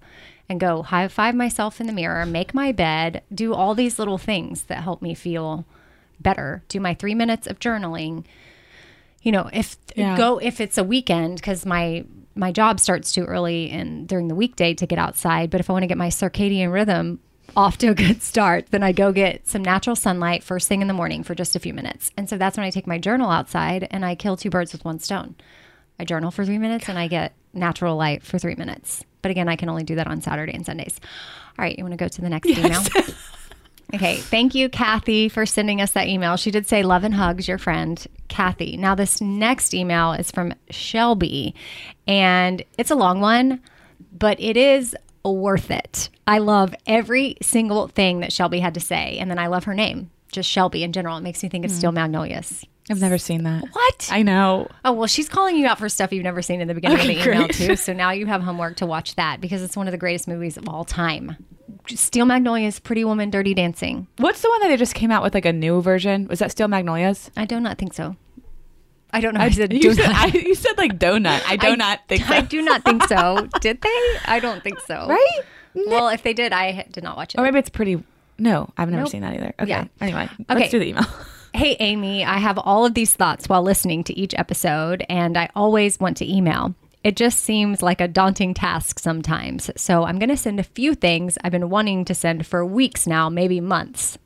and 0.48 0.60
go 0.60 0.82
high 0.82 1.08
five 1.08 1.34
myself 1.34 1.80
in 1.80 1.86
the 1.86 1.92
mirror, 1.92 2.24
make 2.26 2.54
my 2.54 2.70
bed, 2.72 3.22
do 3.34 3.52
all 3.54 3.74
these 3.74 3.98
little 3.98 4.18
things 4.18 4.64
that 4.64 4.82
help 4.84 5.02
me 5.02 5.14
feel 5.14 5.64
better. 6.20 6.62
Do 6.68 6.78
my 6.80 6.94
3 6.94 7.14
minutes 7.14 7.46
of 7.46 7.58
journaling. 7.58 8.24
You 9.22 9.32
know, 9.32 9.50
if 9.52 9.76
Yeah. 9.96 10.16
go 10.16 10.38
if 10.38 10.60
it's 10.60 10.78
a 10.78 10.84
weekend 10.84 11.42
cuz 11.42 11.66
my 11.66 12.04
my 12.34 12.52
job 12.52 12.78
starts 12.80 13.12
too 13.12 13.24
early 13.24 13.70
and 13.70 14.06
during 14.06 14.28
the 14.28 14.34
weekday 14.34 14.74
to 14.74 14.86
get 14.86 14.98
outside, 14.98 15.48
but 15.50 15.58
if 15.60 15.70
I 15.70 15.72
want 15.72 15.82
to 15.84 15.86
get 15.88 15.96
my 15.98 16.08
circadian 16.08 16.70
rhythm 16.72 17.18
off 17.56 17.78
to 17.78 17.88
a 17.88 17.94
good 17.94 18.22
start, 18.22 18.66
then 18.70 18.82
I 18.82 18.92
go 18.92 19.12
get 19.12 19.48
some 19.48 19.62
natural 19.62 19.96
sunlight 19.96 20.44
first 20.44 20.68
thing 20.68 20.82
in 20.82 20.88
the 20.88 20.94
morning 20.94 21.22
for 21.22 21.34
just 21.34 21.56
a 21.56 21.58
few 21.58 21.72
minutes. 21.72 22.10
And 22.16 22.28
so 22.28 22.36
that's 22.36 22.56
when 22.56 22.66
I 22.66 22.70
take 22.70 22.86
my 22.86 22.98
journal 22.98 23.30
outside 23.30 23.88
and 23.90 24.04
I 24.04 24.14
kill 24.14 24.36
two 24.36 24.50
birds 24.50 24.72
with 24.72 24.84
one 24.84 24.98
stone. 24.98 25.34
I 25.98 26.04
journal 26.04 26.30
for 26.30 26.44
three 26.44 26.58
minutes 26.58 26.88
and 26.88 26.98
I 26.98 27.08
get 27.08 27.34
natural 27.54 27.96
light 27.96 28.22
for 28.22 28.38
three 28.38 28.54
minutes. 28.54 29.02
But 29.22 29.30
again, 29.30 29.48
I 29.48 29.56
can 29.56 29.70
only 29.70 29.82
do 29.82 29.94
that 29.96 30.06
on 30.06 30.20
Saturday 30.20 30.52
and 30.52 30.66
Sundays. 30.66 31.00
All 31.58 31.64
right, 31.64 31.76
you 31.76 31.82
want 31.82 31.92
to 31.92 32.04
go 32.04 32.08
to 32.08 32.20
the 32.20 32.28
next 32.28 32.48
email? 32.48 32.82
Okay, 33.94 34.16
thank 34.16 34.54
you, 34.56 34.68
Kathy, 34.68 35.28
for 35.28 35.46
sending 35.46 35.80
us 35.80 35.92
that 35.92 36.08
email. 36.08 36.36
She 36.36 36.50
did 36.50 36.66
say 36.66 36.82
love 36.82 37.04
and 37.04 37.14
hugs, 37.14 37.46
your 37.46 37.56
friend, 37.56 38.04
Kathy. 38.26 38.76
Now, 38.76 38.96
this 38.96 39.20
next 39.20 39.72
email 39.74 40.12
is 40.12 40.32
from 40.32 40.54
Shelby, 40.70 41.54
and 42.08 42.64
it's 42.78 42.90
a 42.90 42.96
long 42.96 43.20
one, 43.20 43.60
but 44.12 44.40
it 44.40 44.56
is 44.56 44.96
worth 45.32 45.70
it. 45.70 46.08
I 46.26 46.38
love 46.38 46.74
every 46.86 47.36
single 47.42 47.88
thing 47.88 48.20
that 48.20 48.32
Shelby 48.32 48.60
had 48.60 48.74
to 48.74 48.80
say, 48.80 49.18
and 49.18 49.30
then 49.30 49.38
I 49.38 49.46
love 49.46 49.64
her 49.64 49.74
name, 49.74 50.10
just 50.32 50.48
Shelby 50.48 50.82
in 50.82 50.92
general. 50.92 51.16
It 51.16 51.22
makes 51.22 51.42
me 51.42 51.48
think 51.48 51.64
of 51.64 51.70
Steel 51.70 51.90
mm. 51.90 51.94
Magnolias. 51.94 52.64
I've 52.88 53.00
never 53.00 53.18
seen 53.18 53.42
that. 53.44 53.64
What? 53.72 54.08
I 54.12 54.22
know. 54.22 54.68
Oh, 54.84 54.92
well, 54.92 55.08
she's 55.08 55.28
calling 55.28 55.56
you 55.56 55.66
out 55.66 55.78
for 55.78 55.88
stuff 55.88 56.12
you've 56.12 56.22
never 56.22 56.40
seen 56.40 56.60
in 56.60 56.68
the 56.68 56.74
beginning 56.74 56.98
Okay, 56.98 57.18
of 57.18 57.24
the 57.24 57.30
email, 57.30 57.46
great. 57.48 57.54
too. 57.54 57.76
So 57.76 57.92
now 57.92 58.12
you 58.12 58.26
have 58.26 58.42
homework 58.42 58.76
to 58.76 58.86
watch 58.86 59.16
that 59.16 59.40
because 59.40 59.62
it's 59.62 59.76
one 59.76 59.88
of 59.88 59.92
the 59.92 59.98
greatest 59.98 60.28
movies 60.28 60.56
of 60.56 60.68
all 60.68 60.84
time. 60.84 61.36
Steel 61.88 62.26
Magnolias, 62.26 62.78
Pretty 62.78 63.04
Woman, 63.04 63.30
Dirty 63.30 63.54
Dancing. 63.54 64.06
What's 64.18 64.40
the 64.40 64.48
one 64.50 64.60
that 64.60 64.68
they 64.68 64.76
just 64.76 64.94
came 64.94 65.10
out 65.10 65.22
with 65.22 65.34
like 65.34 65.44
a 65.44 65.52
new 65.52 65.82
version? 65.82 66.28
Was 66.28 66.38
that 66.38 66.52
Steel 66.52 66.68
Magnolias? 66.68 67.30
I 67.36 67.44
do 67.44 67.58
not 67.58 67.78
think 67.78 67.92
so. 67.92 68.16
I 69.16 69.20
don't 69.20 69.34
know. 69.34 69.40
I 69.40 69.50
said 69.50 69.72
you, 69.72 69.80
do 69.80 69.94
said. 69.94 70.10
I, 70.10 70.26
you 70.34 70.54
said 70.54 70.76
like 70.76 70.98
donut. 70.98 71.42
I 71.46 71.56
do 71.66 71.68
I- 71.68 71.74
not 71.76 72.00
think 72.08 72.24
so. 72.24 72.34
I 72.34 72.40
do 72.42 72.62
not 72.62 72.84
think 72.84 73.02
so. 73.04 73.48
Did 73.60 73.80
they? 73.80 74.16
I 74.26 74.38
don't 74.40 74.62
think 74.62 74.78
so. 74.80 75.06
Right? 75.08 75.40
Well, 75.74 76.08
if 76.08 76.22
they 76.22 76.32
did, 76.32 76.52
I 76.52 76.86
did 76.90 77.04
not 77.04 77.16
watch 77.18 77.34
it. 77.34 77.38
Or 77.40 77.44
maybe 77.44 77.58
it's 77.58 77.68
pretty. 77.68 78.02
No, 78.38 78.68
I've 78.78 78.88
never 78.90 79.02
Nope. 79.02 79.10
seen 79.10 79.20
that 79.22 79.34
either. 79.34 79.52
Okay. 79.60 79.68
Yeah. 79.68 79.84
Anyway, 80.00 80.28
Okay. 80.32 80.44
let's 80.60 80.70
do 80.70 80.78
the 80.78 80.86
email. 80.88 81.04
Hey, 81.54 81.76
Amy, 81.80 82.24
I 82.24 82.38
have 82.38 82.58
all 82.58 82.84
of 82.86 82.94
these 82.94 83.14
thoughts 83.14 83.48
while 83.48 83.62
listening 83.62 84.04
to 84.04 84.18
each 84.18 84.34
episode, 84.34 85.04
and 85.08 85.36
I 85.38 85.48
always 85.56 85.98
want 86.00 86.16
to 86.18 86.30
email. 86.30 86.74
It 87.04 87.16
just 87.16 87.40
seems 87.40 87.82
like 87.82 88.00
a 88.00 88.08
daunting 88.08 88.52
task 88.52 88.98
sometimes. 88.98 89.70
So 89.76 90.04
I'm 90.04 90.18
going 90.18 90.28
to 90.28 90.36
send 90.36 90.60
a 90.60 90.64
few 90.64 90.94
things 90.94 91.38
I've 91.44 91.52
been 91.52 91.70
wanting 91.70 92.04
to 92.06 92.14
send 92.14 92.46
for 92.46 92.64
weeks 92.66 93.06
now, 93.06 93.28
maybe 93.30 93.60
months. 93.60 94.18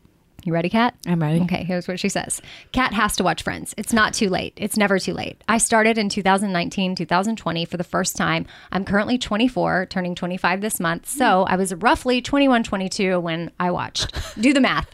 You 0.44 0.53
ready, 0.55 0.70
Kat? 0.70 0.94
I'm 1.07 1.20
ready. 1.20 1.40
Okay, 1.42 1.64
here's 1.64 1.87
what 1.87 2.00
she 2.00 2.09
says. 2.09 2.40
Kat 2.72 2.94
has 2.94 3.16
to 3.16 3.24
watch 3.24 3.42
Friends. 3.42 3.74
It's 3.76 3.92
not 3.92 4.14
too 4.14 4.31
late. 4.31 4.55
It's 4.57 4.76
never 4.76 4.98
too 4.98 5.12
late. 5.12 5.42
I 5.48 5.59
started 5.59 5.98
in 5.98 6.09
2019, 6.09 6.94
2020 6.94 7.64
for 7.66 7.76
the 7.76 7.85
first 7.85 8.16
time. 8.16 8.46
I'm 8.72 8.85
currently 8.85 9.18
24, 9.18 9.87
turning 9.87 10.14
25 10.14 10.61
this 10.61 10.81
month. 10.81 11.09
So 11.09 11.44
I 11.44 11.57
was 11.57 11.74
roughly 11.74 12.22
21, 12.22 12.62
22 12.64 13.20
when 13.20 13.50
I 13.61 13.70
watched. 13.70 14.14
Do 14.40 14.53
the 14.53 14.61
math. 14.61 14.88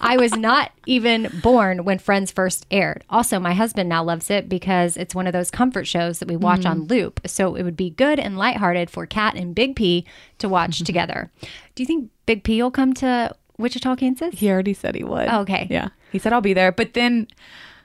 I 0.00 0.16
was 0.16 0.36
not 0.36 0.70
even 0.86 1.30
born 1.42 1.84
when 1.84 1.98
Friends 1.98 2.30
first 2.30 2.66
aired. 2.70 3.04
Also, 3.10 3.40
my 3.40 3.54
husband 3.54 3.88
now 3.88 4.04
loves 4.04 4.30
it 4.30 4.48
because 4.48 4.96
it's 4.96 5.14
one 5.14 5.26
of 5.26 5.32
those 5.32 5.50
comfort 5.50 5.86
shows 5.86 6.18
that 6.18 6.28
we 6.28 6.36
watch 6.36 6.64
on 6.64 6.82
mm. 6.82 6.90
loop. 6.90 7.20
So 7.26 7.54
it 7.54 7.62
would 7.62 7.76
be 7.76 7.90
good 7.90 8.18
and 8.18 8.38
lighthearted 8.38 8.90
for 8.90 9.06
Kat 9.06 9.34
and 9.34 9.54
Big 9.54 9.76
P 9.76 10.06
to 10.38 10.48
watch 10.48 10.78
together. 10.84 11.30
Do 11.74 11.82
you 11.82 11.86
think 11.86 12.10
Big 12.26 12.44
P 12.44 12.62
will 12.62 12.70
come 12.70 12.92
to 12.94 13.34
Wichita, 13.58 13.96
Kansas? 13.96 14.34
He 14.38 14.50
already 14.50 14.74
said 14.74 14.94
he 14.94 15.04
would. 15.04 15.28
Oh, 15.28 15.40
okay. 15.40 15.66
Yeah. 15.70 15.88
He 16.10 16.18
said 16.18 16.32
I'll 16.32 16.40
be 16.40 16.54
there, 16.54 16.72
but 16.72 16.94
then 16.94 17.28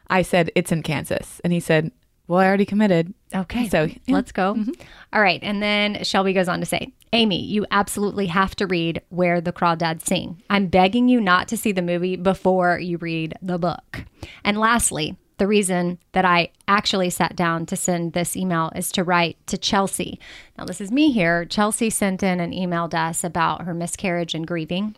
I 0.10 0.22
said 0.22 0.52
it's 0.56 0.72
in 0.72 0.84
Kansas, 0.84 1.42
and 1.44 1.52
he 1.54 1.60
said, 1.60 1.92
"Well, 2.28 2.40
I 2.40 2.48
already 2.48 2.66
committed." 2.66 3.14
Okay. 3.34 3.68
So 3.70 3.84
yeah. 3.84 3.96
let's 4.08 4.32
go. 4.32 4.56
Mm-hmm. 4.56 4.72
All 5.14 5.22
right. 5.22 5.40
And 5.44 5.62
then 5.62 6.04
Shelby 6.04 6.34
goes 6.34 6.48
on 6.48 6.60
to 6.60 6.66
say, 6.66 6.94
Amy, 7.14 7.42
you 7.42 7.66
absolutely 7.72 8.28
have 8.28 8.56
to 8.58 8.68
read 8.68 9.02
Where 9.10 9.42
the 9.42 9.54
Crawdads 9.54 10.06
Sing. 10.06 10.42
I'm 10.50 10.68
begging 10.68 11.08
you 11.08 11.22
not 11.22 11.48
to 11.50 11.58
see 11.58 11.72
the 11.72 11.82
movie 11.82 12.16
before 12.16 12.80
you 12.80 12.98
read 12.98 13.36
the 13.42 13.58
book. 13.58 14.04
And 14.44 14.58
lastly, 14.58 15.18
the 15.38 15.48
reason 15.48 16.00
that 16.14 16.26
I 16.26 16.52
actually 16.68 17.10
sat 17.10 17.36
down 17.36 17.66
to 17.68 17.76
send 17.76 18.14
this 18.14 18.36
email 18.36 18.72
is 18.76 18.92
to 18.94 19.04
write 19.04 19.38
to 19.48 19.58
Chelsea. 19.58 20.20
Now, 20.58 20.66
this 20.66 20.82
is 20.82 20.92
me 20.92 21.12
here. 21.12 21.46
Chelsea 21.46 21.90
sent 21.90 22.24
in 22.24 22.40
an 22.40 22.54
email 22.54 22.90
to 22.90 22.98
us 22.98 23.24
about 23.24 23.64
her 23.64 23.74
miscarriage 23.74 24.34
and 24.34 24.48
grieving. 24.48 24.96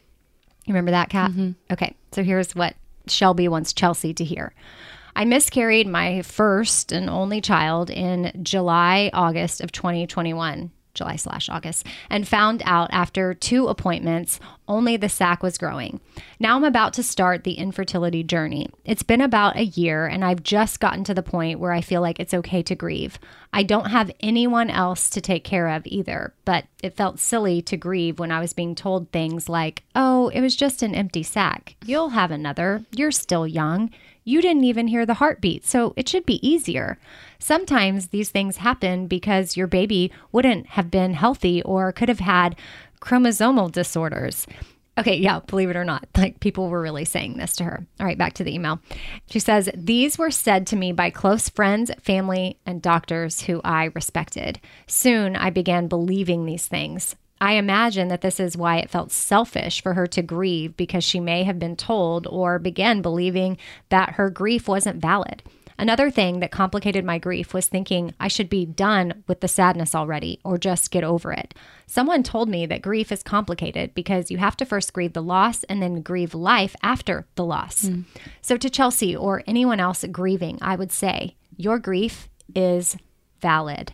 You 0.69 0.73
remember 0.73 0.91
that, 0.91 1.10
Kat? 1.10 1.32
Mm-hmm. 1.32 1.51
Okay. 1.73 1.95
So 2.12 2.21
here's 2.23 2.53
what 2.53 2.75
Shelby 3.08 3.47
wants 3.47 3.73
Chelsea 3.73 4.13
to 4.13 4.23
hear. 4.23 4.53
I 5.15 5.25
miscarried 5.25 5.88
my 5.88 6.21
first 6.21 6.91
and 6.91 7.10
only 7.10 7.41
child 7.41 7.89
in 7.89 8.32
July, 8.43 9.10
August 9.12 9.62
of 9.62 9.71
2021. 9.71 10.69
July 10.93 11.15
slash 11.15 11.49
August, 11.49 11.86
and 12.10 12.28
found 12.28 12.62
out 12.65 12.89
after 12.91 13.34
two 13.34 13.67
appointments 13.67 14.39
only 14.67 14.97
the 14.97 15.10
sac 15.10 15.41
was 15.41 15.58
growing. 15.58 15.99
Now 16.39 16.56
I'm 16.56 16.63
about 16.63 16.93
to 16.93 17.04
start 17.04 17.43
the 17.43 17.54
infertility 17.54 18.23
journey. 18.23 18.69
It's 18.86 19.04
been 19.04 19.21
about 19.21 19.56
a 19.56 19.65
year, 19.65 20.06
and 20.06 20.23
I've 20.23 20.43
just 20.43 20.80
gotten 20.80 21.04
to 21.06 21.13
the 21.13 21.23
point 21.23 21.60
where 21.60 21.71
I 21.71 21.82
feel 21.82 22.02
like 22.02 22.19
it's 22.19 22.34
okay 22.34 22.62
to 22.63 22.75
grieve. 22.75 23.17
I 23.52 23.63
don't 23.63 23.89
have 23.89 24.12
anyone 24.19 24.69
else 24.69 25.10
to 25.12 25.21
take 25.21 25.43
care 25.43 25.69
of 25.69 25.88
either, 25.88 26.34
but 26.45 26.65
it 26.84 26.95
felt 26.95 27.19
silly 27.19 27.62
to 27.63 27.78
grieve 27.78 28.19
when 28.19 28.32
I 28.32 28.39
was 28.39 28.54
being 28.54 28.75
told 28.75 29.12
things 29.12 29.49
like, 29.49 29.84
oh, 29.95 30.30
it 30.30 30.41
was 30.41 30.56
just 30.56 30.84
an 30.84 30.93
empty 30.93 31.23
sac. 31.23 31.75
You'll 31.84 32.10
have 32.10 32.30
another. 32.30 32.86
You're 32.95 33.12
still 33.12 33.47
young. 33.47 33.89
You 34.29 34.43
didn't 34.43 34.65
even 34.65 34.89
hear 34.89 35.07
the 35.07 35.15
heartbeat, 35.15 35.65
so 35.65 35.91
it 35.95 36.07
should 36.07 36.23
be 36.23 36.47
easier. 36.47 36.99
Sometimes 37.39 38.09
these 38.09 38.29
things 38.29 38.57
happen 38.57 39.07
because 39.07 39.57
your 39.57 39.65
baby 39.65 40.11
wouldn't 40.31 40.67
have 40.67 40.91
been 40.91 41.15
healthy 41.15 41.63
or 41.63 41.91
could 41.91 42.09
have 42.09 42.19
had 42.19 42.55
chromosomal 43.01 43.71
disorders. 43.71 44.45
Okay, 44.99 45.15
yeah, 45.15 45.39
believe 45.47 45.71
it 45.71 45.75
or 45.75 45.83
not, 45.83 46.07
like 46.15 46.39
people 46.41 46.69
were 46.69 46.79
really 46.79 47.05
saying 47.05 47.37
this 47.37 47.55
to 47.55 47.63
her. 47.63 47.87
All 47.99 48.05
right, 48.05 48.19
back 48.19 48.33
to 48.33 48.43
the 48.43 48.53
email. 48.53 48.79
She 49.31 49.39
says, 49.39 49.67
These 49.73 50.19
were 50.19 50.29
said 50.29 50.67
to 50.67 50.75
me 50.75 50.91
by 50.91 51.09
close 51.09 51.49
friends, 51.49 51.89
family, 51.99 52.59
and 52.67 52.83
doctors 52.83 53.41
who 53.41 53.61
I 53.63 53.85
respected. 53.95 54.59
Soon 54.85 55.35
I 55.35 55.49
began 55.49 55.87
believing 55.87 56.45
these 56.45 56.67
things. 56.67 57.15
I 57.41 57.54
imagine 57.54 58.10
that 58.10 58.21
this 58.21 58.39
is 58.39 58.58
why 58.58 58.78
it 58.78 58.89
felt 58.89 59.12
selfish 59.12 59.82
for 59.82 59.93
her 59.93 60.08
to 60.08 60.21
grieve 60.21 60.75
because 60.75 61.04
she 61.04 61.19
may 61.19 61.43
have 61.43 61.60
been 61.60 61.75
told 61.75 62.28
or 62.28 62.60
began 62.60 63.02
believing 63.02 63.58
that 63.89 64.12
her 64.12 64.30
grief 64.30 64.67
wasn't 64.67 65.02
valid. 65.02 65.43
Another 65.80 66.12
thing 66.12 66.41
that 66.41 66.52
complicated 66.52 67.06
my 67.06 67.17
grief 67.17 67.54
was 67.54 67.67
thinking 67.67 68.13
I 68.19 68.28
should 68.28 68.49
be 68.49 68.65
done 68.65 69.23
with 69.28 69.39
the 69.39 69.47
sadness 69.47 69.95
already 69.95 70.41
or 70.43 70.58
just 70.58 70.91
get 70.91 71.06
over 71.06 71.32
it. 71.32 71.54
Someone 71.88 72.21
told 72.21 72.49
me 72.49 72.65
that 72.65 72.82
grief 72.82 73.13
is 73.13 73.23
complicated 73.23 73.95
because 73.95 74.30
you 74.30 74.39
have 74.39 74.58
to 74.58 74.65
first 74.65 74.91
grieve 74.91 75.13
the 75.13 75.23
loss 75.23 75.63
and 75.63 75.82
then 75.82 76.02
grieve 76.02 76.34
life 76.34 76.75
after 76.84 77.28
the 77.36 77.45
loss. 77.45 77.88
Hmm. 77.88 78.02
So, 78.41 78.58
to 78.58 78.69
Chelsea 78.69 79.15
or 79.15 79.41
anyone 79.47 79.80
else 79.80 80.04
grieving, 80.12 80.60
I 80.62 80.75
would 80.75 80.91
say 80.91 81.38
your 81.56 81.80
grief 81.80 82.28
is 82.54 82.97
valid. 83.39 83.93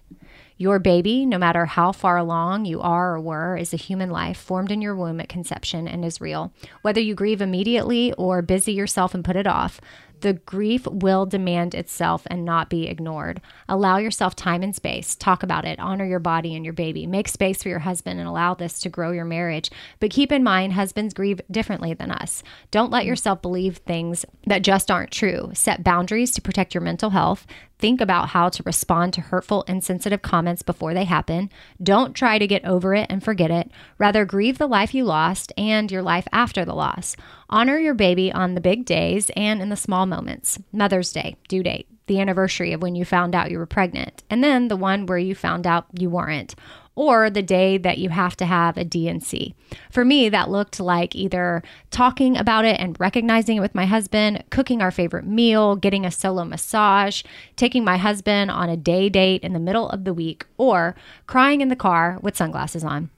Your 0.58 0.80
baby, 0.80 1.26
no 1.26 1.38
matter 1.38 1.66
how 1.66 1.92
far 1.92 2.18
along 2.18 2.64
you 2.64 2.80
are 2.80 3.16
or 3.16 3.20
were, 3.20 3.58
is 3.58 3.74
a 3.74 3.78
human 3.78 4.10
life 4.10 4.38
formed 4.38 4.72
in 4.72 4.82
your 4.82 4.96
womb 4.96 5.20
at 5.20 5.28
conception 5.28 5.86
and 5.86 6.06
is 6.06 6.22
real. 6.22 6.54
Whether 6.82 7.02
you 7.02 7.14
grieve 7.14 7.42
immediately 7.42 8.14
or 8.14 8.42
busy 8.42 8.72
yourself 8.72 9.14
and 9.14 9.26
put 9.26 9.36
it 9.36 9.48
off, 9.48 9.82
the 10.22 10.34
grief 10.34 10.86
will 10.88 11.26
demand 11.26 11.74
itself 11.74 12.28
and 12.28 12.46
not 12.46 12.70
be 12.70 12.88
ignored. 12.88 13.42
Allow 13.68 13.98
yourself 13.98 14.36
time 14.36 14.64
and 14.64 14.76
space. 14.76 15.16
Talk 15.16 15.44
about 15.44 15.66
it. 15.66 15.80
Honor 15.80 16.06
your 16.06 16.20
body 16.20 16.56
and 16.56 16.64
your 16.64 16.74
baby. 16.74 17.08
Make 17.08 17.28
space 17.28 17.64
for 17.64 17.70
your 17.70 17.80
husband 17.80 18.20
and 18.20 18.28
allow 18.28 18.54
this 18.54 18.80
to 18.82 18.90
grow 18.90 19.12
your 19.12 19.26
marriage. 19.26 19.70
But 20.00 20.12
keep 20.12 20.32
in 20.32 20.44
mind, 20.44 20.74
husbands 20.74 21.14
grieve 21.14 21.42
differently 21.50 21.94
than 21.94 22.12
us. 22.12 22.44
Don't 22.72 22.92
let 22.92 23.06
yourself 23.06 23.42
believe 23.42 23.78
things 23.78 24.26
that 24.46 24.62
just 24.62 24.92
aren't 24.92 25.12
true. 25.12 25.52
Set 25.54 25.84
boundaries 25.84 26.32
to 26.32 26.42
protect 26.42 26.74
your 26.74 26.82
mental 26.82 27.12
health. 27.12 27.46
Think 27.78 28.00
about 28.00 28.30
how 28.30 28.50
to 28.50 28.64
respond 28.64 29.14
to 29.14 29.22
hurtful, 29.22 29.64
insensitive 29.64 30.22
comments 30.22 30.62
before 30.62 30.94
they 30.94 31.04
happen. 31.04 31.50
Don't 31.84 32.16
try 32.16 32.40
to 32.40 32.48
get 32.48 32.64
over 32.64 32.96
it 32.96 33.08
and 33.10 33.22
forget 33.22 33.52
it. 33.52 33.70
Rather, 33.98 34.24
grieve 34.24 34.58
the 34.58 34.68
life 34.68 34.94
you 34.94 35.04
lost 35.04 35.52
and 35.58 35.92
your 35.92 36.02
life 36.02 36.28
after 36.32 36.64
the 36.64 36.74
loss. 36.74 37.18
Honor 37.50 37.78
your 37.78 37.94
baby 37.94 38.32
on 38.32 38.56
the 38.56 38.62
big 38.62 38.86
days 38.86 39.30
and 39.36 39.62
in 39.62 39.70
the 39.70 39.76
small 39.76 40.06
moments. 40.06 40.60
Mother's 40.72 41.12
Day, 41.12 41.36
due 41.48 41.64
date, 41.64 41.88
the 42.08 42.20
anniversary 42.20 42.74
of 42.74 42.82
when 42.82 42.96
you 42.96 43.06
found 43.06 43.36
out 43.36 43.52
you 43.52 43.58
were 43.58 43.66
pregnant, 43.66 44.24
and 44.30 44.44
then 44.44 44.68
the 44.68 44.76
one 44.76 45.06
where 45.06 45.18
you 45.18 45.36
found 45.36 45.66
out 45.68 45.86
you 45.98 46.10
weren't 46.10 46.56
or 46.96 47.30
the 47.30 47.44
day 47.44 47.78
that 47.78 47.98
you 47.98 48.10
have 48.10 48.36
to 48.38 48.46
have 48.46 48.78
a 48.78 48.84
D&C. 48.84 49.54
For 49.92 50.06
me, 50.06 50.30
that 50.30 50.50
looked 50.50 50.80
like 50.80 51.14
either 51.16 51.62
talking 51.92 52.38
about 52.38 52.66
it 52.66 52.80
and 52.80 53.00
recognizing 53.00 53.58
it 53.58 53.62
with 53.62 53.76
my 53.76 53.86
husband, 53.86 54.44
cooking 54.50 54.82
our 54.82 54.92
favorite 54.92 55.26
meal, 55.26 55.76
getting 55.76 56.06
a 56.06 56.12
solo 56.12 56.46
massage, 56.46 57.22
taking 57.58 57.84
my 57.84 57.98
husband 57.98 58.50
on 58.50 58.70
a 58.70 58.78
day 58.78 59.10
date 59.10 59.44
in 59.44 59.54
the 59.54 59.60
middle 59.60 59.90
of 59.90 60.06
the 60.06 60.14
week, 60.14 60.46
or 60.58 60.96
crying 61.28 61.62
in 61.62 61.68
the 61.68 61.76
car 61.76 62.18
with 62.22 62.38
sunglasses 62.38 62.84
on. 62.84 63.10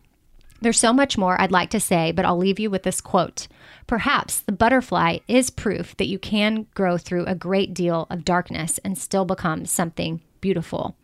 There's 0.59 0.79
so 0.79 0.91
much 0.91 1.17
more 1.17 1.39
I'd 1.39 1.51
like 1.51 1.69
to 1.69 1.79
say, 1.79 2.11
but 2.11 2.25
I'll 2.25 2.37
leave 2.37 2.59
you 2.59 2.71
with 2.71 2.81
this 2.81 2.99
quote. 2.99 3.47
Perhaps 3.87 4.41
the 4.41 4.51
butterfly 4.51 5.19
is 5.27 5.49
proof 5.49 5.95
that 5.97 6.07
you 6.07 6.19
can 6.19 6.67
grow 6.73 6.97
through 6.97 7.25
a 7.25 7.35
great 7.35 7.73
deal 7.73 8.05
of 8.09 8.25
darkness 8.25 8.79
and 8.83 8.97
still 8.97 9.23
become 9.23 9.65
something 9.65 10.21
beautiful. 10.41 10.95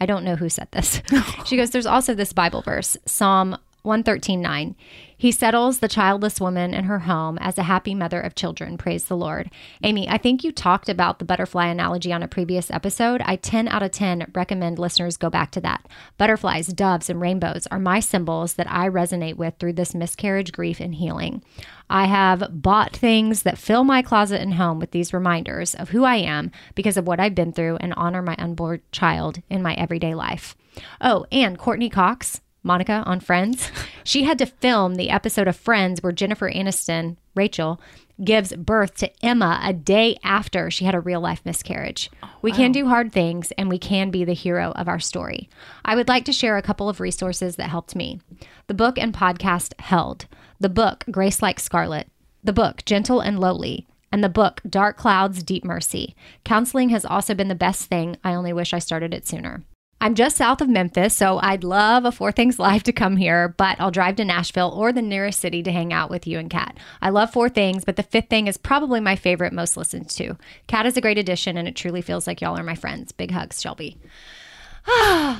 I 0.00 0.06
don't 0.06 0.24
know 0.24 0.36
who 0.36 0.48
said 0.48 0.68
this. 0.70 1.02
she 1.44 1.56
goes, 1.56 1.70
There's 1.70 1.86
also 1.86 2.14
this 2.14 2.32
Bible 2.32 2.62
verse, 2.62 2.96
Psalm 3.04 3.56
113.9. 3.84 4.74
He 5.20 5.32
settles 5.32 5.80
the 5.80 5.86
childless 5.86 6.40
woman 6.40 6.72
in 6.72 6.84
her 6.84 7.00
home 7.00 7.36
as 7.42 7.58
a 7.58 7.64
happy 7.64 7.94
mother 7.94 8.22
of 8.22 8.34
children. 8.34 8.78
Praise 8.78 9.04
the 9.04 9.18
Lord. 9.18 9.50
Amy, 9.82 10.08
I 10.08 10.16
think 10.16 10.42
you 10.42 10.50
talked 10.50 10.88
about 10.88 11.18
the 11.18 11.26
butterfly 11.26 11.66
analogy 11.66 12.10
on 12.10 12.22
a 12.22 12.26
previous 12.26 12.70
episode. 12.70 13.20
I 13.26 13.36
10 13.36 13.68
out 13.68 13.82
of 13.82 13.90
10 13.90 14.30
recommend 14.34 14.78
listeners 14.78 15.18
go 15.18 15.28
back 15.28 15.50
to 15.50 15.60
that. 15.60 15.86
Butterflies, 16.16 16.68
doves, 16.68 17.10
and 17.10 17.20
rainbows 17.20 17.66
are 17.70 17.78
my 17.78 18.00
symbols 18.00 18.54
that 18.54 18.72
I 18.72 18.88
resonate 18.88 19.36
with 19.36 19.56
through 19.58 19.74
this 19.74 19.94
miscarriage, 19.94 20.52
grief, 20.52 20.80
and 20.80 20.94
healing. 20.94 21.42
I 21.90 22.06
have 22.06 22.48
bought 22.50 22.96
things 22.96 23.42
that 23.42 23.58
fill 23.58 23.84
my 23.84 24.00
closet 24.00 24.40
and 24.40 24.54
home 24.54 24.78
with 24.78 24.92
these 24.92 25.12
reminders 25.12 25.74
of 25.74 25.90
who 25.90 26.04
I 26.04 26.16
am 26.16 26.50
because 26.74 26.96
of 26.96 27.06
what 27.06 27.20
I've 27.20 27.34
been 27.34 27.52
through 27.52 27.76
and 27.82 27.92
honor 27.94 28.22
my 28.22 28.36
unborn 28.38 28.80
child 28.90 29.42
in 29.50 29.60
my 29.60 29.74
everyday 29.74 30.14
life. 30.14 30.56
Oh, 30.98 31.26
and 31.30 31.58
Courteney 31.58 31.90
Cox, 31.90 32.40
Monica 32.62 33.02
on 33.06 33.20
Friends, 33.20 33.70
she 34.04 34.24
had 34.24 34.38
to 34.38 34.46
film 34.46 34.94
the 34.94 35.10
episode 35.10 35.48
of 35.48 35.56
Friends 35.56 36.02
where 36.02 36.12
Jennifer 36.12 36.50
Aniston, 36.50 37.16
Rachel, 37.34 37.80
gives 38.22 38.54
birth 38.54 38.96
to 38.96 39.10
Emma 39.24 39.60
a 39.62 39.72
day 39.72 40.18
after 40.22 40.70
she 40.70 40.84
had 40.84 40.94
a 40.94 41.00
real 41.00 41.20
life 41.20 41.40
miscarriage. 41.44 42.10
we 42.42 42.52
can 42.52 42.70
do 42.72 42.86
hard 42.86 43.12
things 43.12 43.50
and 43.52 43.68
we 43.68 43.78
can 43.78 44.10
be 44.10 44.24
the 44.24 44.34
hero 44.34 44.72
of 44.72 44.88
our 44.88 45.00
story. 45.00 45.48
I 45.84 45.96
would 45.96 46.08
like 46.08 46.24
to 46.26 46.32
share 46.32 46.56
a 46.56 46.62
couple 46.62 46.88
of 46.88 47.00
resources 47.00 47.56
that 47.56 47.70
helped 47.70 47.96
me. 47.96 48.20
The 48.66 48.74
book 48.74 48.98
and 48.98 49.14
podcast 49.14 49.72
Held, 49.80 50.26
the 50.58 50.68
book 50.68 51.04
Grace 51.10 51.40
Like 51.40 51.58
Scarlet, 51.60 52.08
the 52.44 52.52
book 52.52 52.84
Gentle 52.84 53.20
and 53.20 53.38
Lowly, 53.38 53.86
and 54.12 54.22
the 54.24 54.28
book 54.28 54.60
Dark 54.68 54.96
Clouds, 54.96 55.42
Deep 55.42 55.64
Mercy. 55.64 56.14
Counseling 56.44 56.90
has 56.90 57.04
also 57.04 57.34
been 57.34 57.48
the 57.48 57.54
best 57.54 57.86
thing. 57.86 58.16
I 58.24 58.34
only 58.34 58.52
wish 58.52 58.74
I 58.74 58.78
started 58.78 59.14
it 59.14 59.26
sooner. 59.26 59.62
I'm 60.02 60.14
just 60.14 60.36
south 60.38 60.60
of 60.62 60.68
Memphis, 60.68 61.14
so 61.14 61.38
I'd 61.42 61.62
love 61.62 62.04
a 62.06 62.12
Four 62.12 62.32
Things 62.32 62.58
Live 62.58 62.82
to 62.84 62.92
come 62.92 63.16
here, 63.18 63.54
but 63.58 63.78
I'll 63.78 63.90
drive 63.90 64.16
to 64.16 64.24
Nashville 64.24 64.70
or 64.74 64.92
the 64.92 65.02
nearest 65.02 65.40
city 65.40 65.62
to 65.62 65.70
hang 65.72 65.92
out 65.92 66.08
with 66.08 66.26
you 66.26 66.38
and 66.38 66.48
Kat. 66.48 66.78
I 67.02 67.10
love 67.10 67.32
Four 67.32 67.50
Things, 67.50 67.84
but 67.84 67.96
the 67.96 68.02
fifth 68.02 68.30
thing 68.30 68.46
is 68.46 68.56
probably 68.56 69.00
my 69.00 69.14
favorite, 69.14 69.52
most 69.52 69.76
listened 69.76 70.08
to. 70.10 70.38
Kat 70.68 70.86
is 70.86 70.96
a 70.96 71.02
great 71.02 71.18
addition, 71.18 71.58
and 71.58 71.68
it 71.68 71.76
truly 71.76 72.00
feels 72.00 72.26
like 72.26 72.40
y'all 72.40 72.58
are 72.58 72.62
my 72.62 72.74
friends. 72.74 73.12
Big 73.12 73.30
hugs, 73.30 73.60
Shelby. 73.60 73.98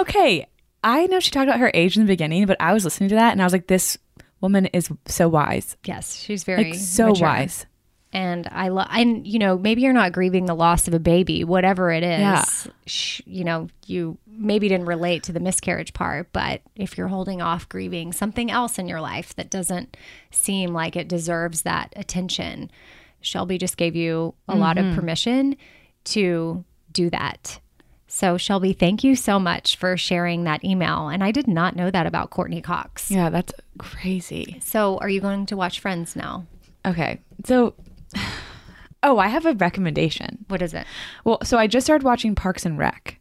Okay. 0.00 0.46
I 0.82 1.06
know 1.06 1.20
she 1.20 1.30
talked 1.30 1.48
about 1.48 1.60
her 1.60 1.70
age 1.74 1.96
in 1.96 2.02
the 2.04 2.10
beginning, 2.10 2.46
but 2.46 2.56
I 2.60 2.72
was 2.72 2.84
listening 2.84 3.10
to 3.10 3.14
that 3.16 3.32
and 3.32 3.40
I 3.40 3.44
was 3.44 3.52
like, 3.52 3.66
this 3.66 3.98
woman 4.40 4.66
is 4.66 4.90
so 5.06 5.28
wise. 5.28 5.76
Yes, 5.84 6.16
she's 6.16 6.42
very 6.44 6.64
Like, 6.64 6.74
so 6.74 7.08
mature. 7.08 7.26
wise. 7.28 7.66
And 8.12 8.48
I 8.50 8.68
love, 8.68 8.88
and 8.90 9.24
you 9.26 9.38
know, 9.38 9.56
maybe 9.56 9.82
you're 9.82 9.92
not 9.92 10.10
grieving 10.12 10.46
the 10.46 10.54
loss 10.54 10.88
of 10.88 10.94
a 10.94 10.98
baby, 10.98 11.44
whatever 11.44 11.92
it 11.92 12.02
is. 12.02 12.18
Yeah. 12.20 12.44
Sh- 12.86 13.20
you 13.24 13.44
know, 13.44 13.68
you 13.86 14.18
maybe 14.26 14.68
didn't 14.68 14.86
relate 14.86 15.22
to 15.24 15.32
the 15.32 15.38
miscarriage 15.38 15.92
part, 15.92 16.32
but 16.32 16.60
if 16.74 16.98
you're 16.98 17.06
holding 17.08 17.40
off 17.40 17.68
grieving 17.68 18.12
something 18.12 18.50
else 18.50 18.78
in 18.80 18.88
your 18.88 19.00
life 19.00 19.34
that 19.36 19.48
doesn't 19.50 19.96
seem 20.32 20.72
like 20.72 20.96
it 20.96 21.06
deserves 21.06 21.62
that 21.62 21.92
attention, 21.94 22.68
Shelby 23.20 23.58
just 23.58 23.76
gave 23.76 23.94
you 23.94 24.34
a 24.48 24.56
lot 24.56 24.76
Mm-hmm. 24.76 24.88
of 24.90 24.94
permission 24.96 25.56
to 26.04 26.64
do 26.92 27.10
that. 27.10 27.60
So, 28.08 28.36
Shelby, 28.36 28.72
thank 28.72 29.04
you 29.04 29.14
so 29.14 29.38
much 29.38 29.76
for 29.76 29.96
sharing 29.96 30.42
that 30.44 30.64
email. 30.64 31.06
And 31.08 31.22
I 31.22 31.30
did 31.30 31.46
not 31.46 31.76
know 31.76 31.92
that 31.92 32.06
about 32.06 32.30
Courteney 32.30 32.60
Cox. 32.60 33.08
Yeah, 33.08 33.30
that's 33.30 33.52
crazy. 33.78 34.58
So, 34.64 34.98
are 34.98 35.08
you 35.08 35.20
going 35.20 35.46
to 35.46 35.56
watch 35.56 35.78
Friends 35.78 36.16
now? 36.16 36.44
Okay. 36.84 37.20
So, 37.44 37.74
oh, 39.02 39.18
I 39.18 39.28
have 39.28 39.46
a 39.46 39.54
recommendation. 39.54 40.44
What 40.48 40.62
is 40.62 40.74
it? 40.74 40.86
Well, 41.24 41.38
so 41.42 41.58
I 41.58 41.66
just 41.66 41.86
started 41.86 42.04
watching 42.04 42.34
Parks 42.34 42.64
and 42.66 42.78
Rec. 42.78 43.18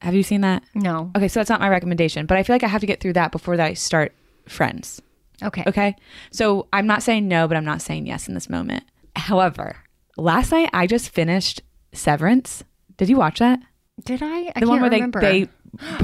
Have 0.00 0.14
you 0.14 0.22
seen 0.22 0.40
that? 0.40 0.62
No. 0.74 1.10
Okay, 1.16 1.28
so 1.28 1.40
that's 1.40 1.50
not 1.50 1.60
my 1.60 1.68
recommendation, 1.68 2.26
but 2.26 2.38
I 2.38 2.42
feel 2.42 2.54
like 2.54 2.62
I 2.64 2.68
have 2.68 2.80
to 2.80 2.86
get 2.86 3.00
through 3.00 3.12
that 3.14 3.32
before 3.32 3.60
I 3.60 3.74
start 3.74 4.12
Friends. 4.48 5.00
Okay. 5.42 5.62
Okay. 5.66 5.94
So 6.32 6.66
I'm 6.72 6.86
not 6.86 7.02
saying 7.02 7.28
no, 7.28 7.46
but 7.46 7.56
I'm 7.56 7.64
not 7.64 7.82
saying 7.82 8.06
yes 8.06 8.26
in 8.26 8.34
this 8.34 8.48
moment. 8.50 8.84
However, 9.14 9.76
last 10.16 10.50
night 10.52 10.70
I 10.72 10.86
just 10.86 11.10
finished 11.10 11.62
Severance. 11.92 12.64
Did 12.96 13.08
you 13.08 13.16
watch 13.16 13.38
that? 13.38 13.60
Did 14.04 14.22
I? 14.22 14.26
I 14.26 14.44
The 14.46 14.52
can't 14.60 14.68
one 14.68 14.80
where 14.80 14.90
they 14.90 14.96
remember. 14.96 15.20
they 15.20 15.44
b- 15.44 15.50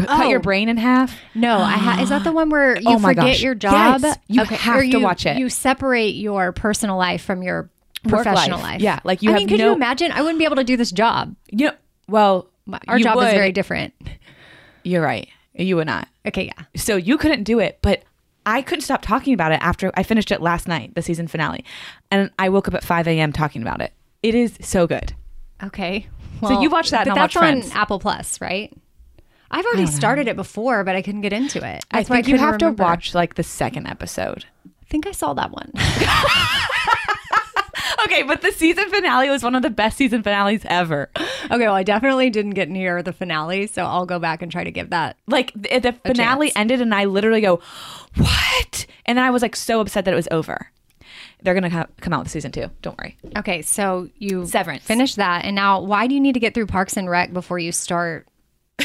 cut 0.06 0.28
your 0.28 0.38
Oh. 0.40 0.42
brain 0.42 0.68
in 0.68 0.76
half. 0.76 1.14
no, 1.34 1.58
I 1.58 1.72
ha- 1.72 2.02
is 2.02 2.10
that 2.10 2.22
the 2.24 2.32
one 2.32 2.50
where 2.50 2.76
oh 2.76 2.80
you 2.80 2.96
Oh 2.96 2.98
forget 2.98 3.24
gosh. 3.24 3.42
your 3.42 3.54
job? 3.54 4.02
Yes, 4.02 4.18
you 4.28 4.44
have 4.44 4.76
or 4.76 4.82
to 4.86 4.98
watch 4.98 5.26
it. 5.26 5.38
You 5.38 5.48
separate 5.48 6.14
your 6.14 6.52
personal 6.52 6.96
life 6.98 7.22
from 7.22 7.42
your 7.42 7.70
professional 8.08 8.58
life. 8.58 8.72
life. 8.74 8.80
Yeah, 8.80 9.00
like 9.04 9.22
you 9.22 9.30
I 9.30 9.34
mean, 9.34 9.48
could 9.48 9.58
no- 9.58 9.66
you 9.68 9.72
imagine? 9.74 10.12
I 10.12 10.20
wouldn't 10.22 10.38
be 10.38 10.44
able 10.44 10.56
to 10.56 10.64
do 10.64 10.76
this 10.76 10.90
job. 10.90 11.34
You 11.50 11.66
know, 11.66 11.72
well, 12.08 12.48
Our 12.88 12.98
job 12.98 13.16
is 13.18 13.32
very 13.32 13.52
different. 13.52 13.94
You're 14.84 15.02
right. 15.02 15.28
You 15.54 15.76
would 15.76 15.86
not. 15.86 16.08
Okay, 16.26 16.44
yeah. 16.46 16.64
So 16.76 16.96
you 16.96 17.18
couldn't 17.18 17.44
do 17.44 17.58
it, 17.60 17.78
but 17.82 18.02
I 18.44 18.62
couldn't 18.62 18.82
stop 18.82 19.02
talking 19.02 19.34
about 19.34 19.52
it 19.52 19.58
after 19.62 19.90
I 19.94 20.02
finished 20.02 20.30
it 20.30 20.40
last 20.40 20.68
night, 20.68 20.94
the 20.94 21.02
season 21.02 21.26
finale, 21.26 21.64
and 22.10 22.30
I 22.38 22.48
woke 22.50 22.68
up 22.68 22.74
at 22.74 22.84
5 22.84 23.08
a.m. 23.08 23.32
talking 23.32 23.62
about 23.62 23.80
it. 23.80 23.92
It 24.22 24.34
is 24.34 24.56
so 24.60 24.86
good. 24.86 25.14
Okay. 25.62 26.06
So 26.42 26.60
you 26.60 26.68
watch 26.68 26.90
that 26.90 27.06
but 27.06 27.14
that's 27.14 27.36
on. 27.36 27.62
Apple 27.72 27.98
Plus, 27.98 28.40
right? 28.40 28.72
I've 29.50 29.64
already 29.64 29.86
started 29.86 30.28
it 30.28 30.36
before, 30.36 30.84
but 30.84 30.96
I 30.96 31.02
couldn't 31.02 31.20
get 31.22 31.32
into 31.32 31.58
it. 31.58 31.84
I 31.90 31.98
That's 31.98 32.10
why 32.10 32.16
think 32.16 32.28
you 32.28 32.36
have 32.38 32.54
remember. 32.54 32.76
to 32.76 32.82
watch 32.82 33.14
like 33.14 33.34
the 33.36 33.42
second 33.42 33.86
episode. 33.86 34.44
I 34.66 34.84
think 34.88 35.06
I 35.06 35.12
saw 35.12 35.34
that 35.34 35.50
one. 35.50 35.72
Okay, 38.06 38.22
but 38.22 38.40
the 38.42 38.52
season 38.52 38.88
finale 38.88 39.28
was 39.30 39.42
one 39.42 39.54
of 39.54 39.62
the 39.62 39.70
best 39.70 39.96
season 39.96 40.22
finales 40.22 40.62
ever. 40.64 41.10
okay, 41.16 41.58
well, 41.66 41.74
I 41.74 41.82
definitely 41.82 42.30
didn't 42.30 42.52
get 42.52 42.68
near 42.68 43.02
the 43.02 43.12
finale, 43.12 43.66
so 43.66 43.84
I'll 43.84 44.06
go 44.06 44.18
back 44.18 44.42
and 44.42 44.50
try 44.50 44.64
to 44.64 44.70
give 44.70 44.90
that. 44.90 45.16
Like 45.26 45.52
the, 45.54 45.78
the 45.80 45.92
finale 45.92 46.46
chance. 46.48 46.56
ended, 46.56 46.80
and 46.80 46.94
I 46.94 47.04
literally 47.06 47.40
go, 47.40 47.60
"What?" 48.16 48.86
And 49.06 49.18
then 49.18 49.24
I 49.24 49.30
was 49.30 49.42
like 49.42 49.56
so 49.56 49.80
upset 49.80 50.04
that 50.04 50.12
it 50.12 50.16
was 50.16 50.28
over. 50.30 50.70
They're 51.42 51.54
gonna 51.54 51.70
co- 51.70 51.86
come 52.00 52.12
out 52.12 52.20
with 52.24 52.30
season 52.30 52.52
two. 52.52 52.70
Don't 52.82 52.98
worry. 52.98 53.16
Okay, 53.36 53.62
so 53.62 54.08
you 54.16 54.46
Severance. 54.46 54.84
finish 54.84 55.14
that, 55.16 55.44
and 55.44 55.54
now 55.54 55.80
why 55.80 56.06
do 56.06 56.14
you 56.14 56.20
need 56.20 56.34
to 56.34 56.40
get 56.40 56.54
through 56.54 56.66
Parks 56.66 56.96
and 56.96 57.08
Rec 57.10 57.32
before 57.32 57.58
you 57.58 57.72
start 57.72 58.26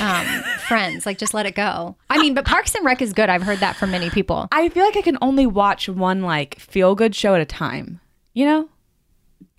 um, 0.02 0.26
Friends? 0.68 1.06
Like, 1.06 1.18
just 1.18 1.34
let 1.34 1.46
it 1.46 1.56
go. 1.56 1.96
I 2.10 2.18
mean, 2.20 2.34
but 2.34 2.46
Parks 2.46 2.76
and 2.76 2.86
Rec 2.86 3.02
is 3.02 3.14
good. 3.14 3.30
I've 3.30 3.44
heard 3.44 3.60
that 3.60 3.76
from 3.76 3.92
many 3.92 4.10
people. 4.10 4.48
I 4.52 4.70
feel 4.70 4.84
like 4.86 4.98
I 4.98 5.02
can 5.02 5.18
only 5.22 5.46
watch 5.46 5.88
one 5.90 6.22
like 6.22 6.60
feel 6.60 6.96
good 6.96 7.16
show 7.16 7.36
at 7.36 7.42
a 7.42 7.46
time. 7.46 8.00
You 8.34 8.46
know, 8.46 8.70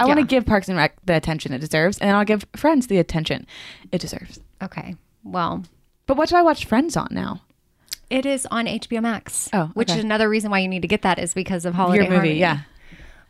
I 0.02 0.06
want 0.06 0.20
to 0.20 0.26
give 0.26 0.44
Parks 0.46 0.68
and 0.68 0.76
Rec 0.76 0.94
the 1.04 1.14
attention 1.16 1.52
it 1.52 1.58
deserves, 1.60 1.98
and 1.98 2.08
then 2.08 2.14
I'll 2.16 2.24
give 2.24 2.44
Friends 2.56 2.86
the 2.88 2.98
attention 2.98 3.46
it 3.90 4.00
deserves. 4.00 4.40
Okay, 4.62 4.96
well, 5.24 5.64
But 6.06 6.16
what 6.16 6.28
do 6.28 6.36
I 6.36 6.42
watch 6.42 6.64
Friends 6.64 6.96
on 6.96 7.08
now? 7.10 7.42
it 8.10 8.26
is 8.26 8.46
on 8.50 8.66
HBO 8.66 9.00
Max. 9.00 9.48
Oh, 9.54 9.70
which 9.74 9.90
is 9.90 9.96
another 10.04 10.28
reason 10.28 10.50
why 10.50 10.58
you 10.58 10.68
need 10.68 10.82
to 10.82 10.88
get 10.88 11.02
that 11.02 11.18
is 11.18 11.32
because 11.32 11.64
of 11.64 11.74
Holiday 11.74 12.02
Your 12.02 12.10
movie, 12.10 12.16
Harmony, 12.16 12.38
yeah. 12.40 12.58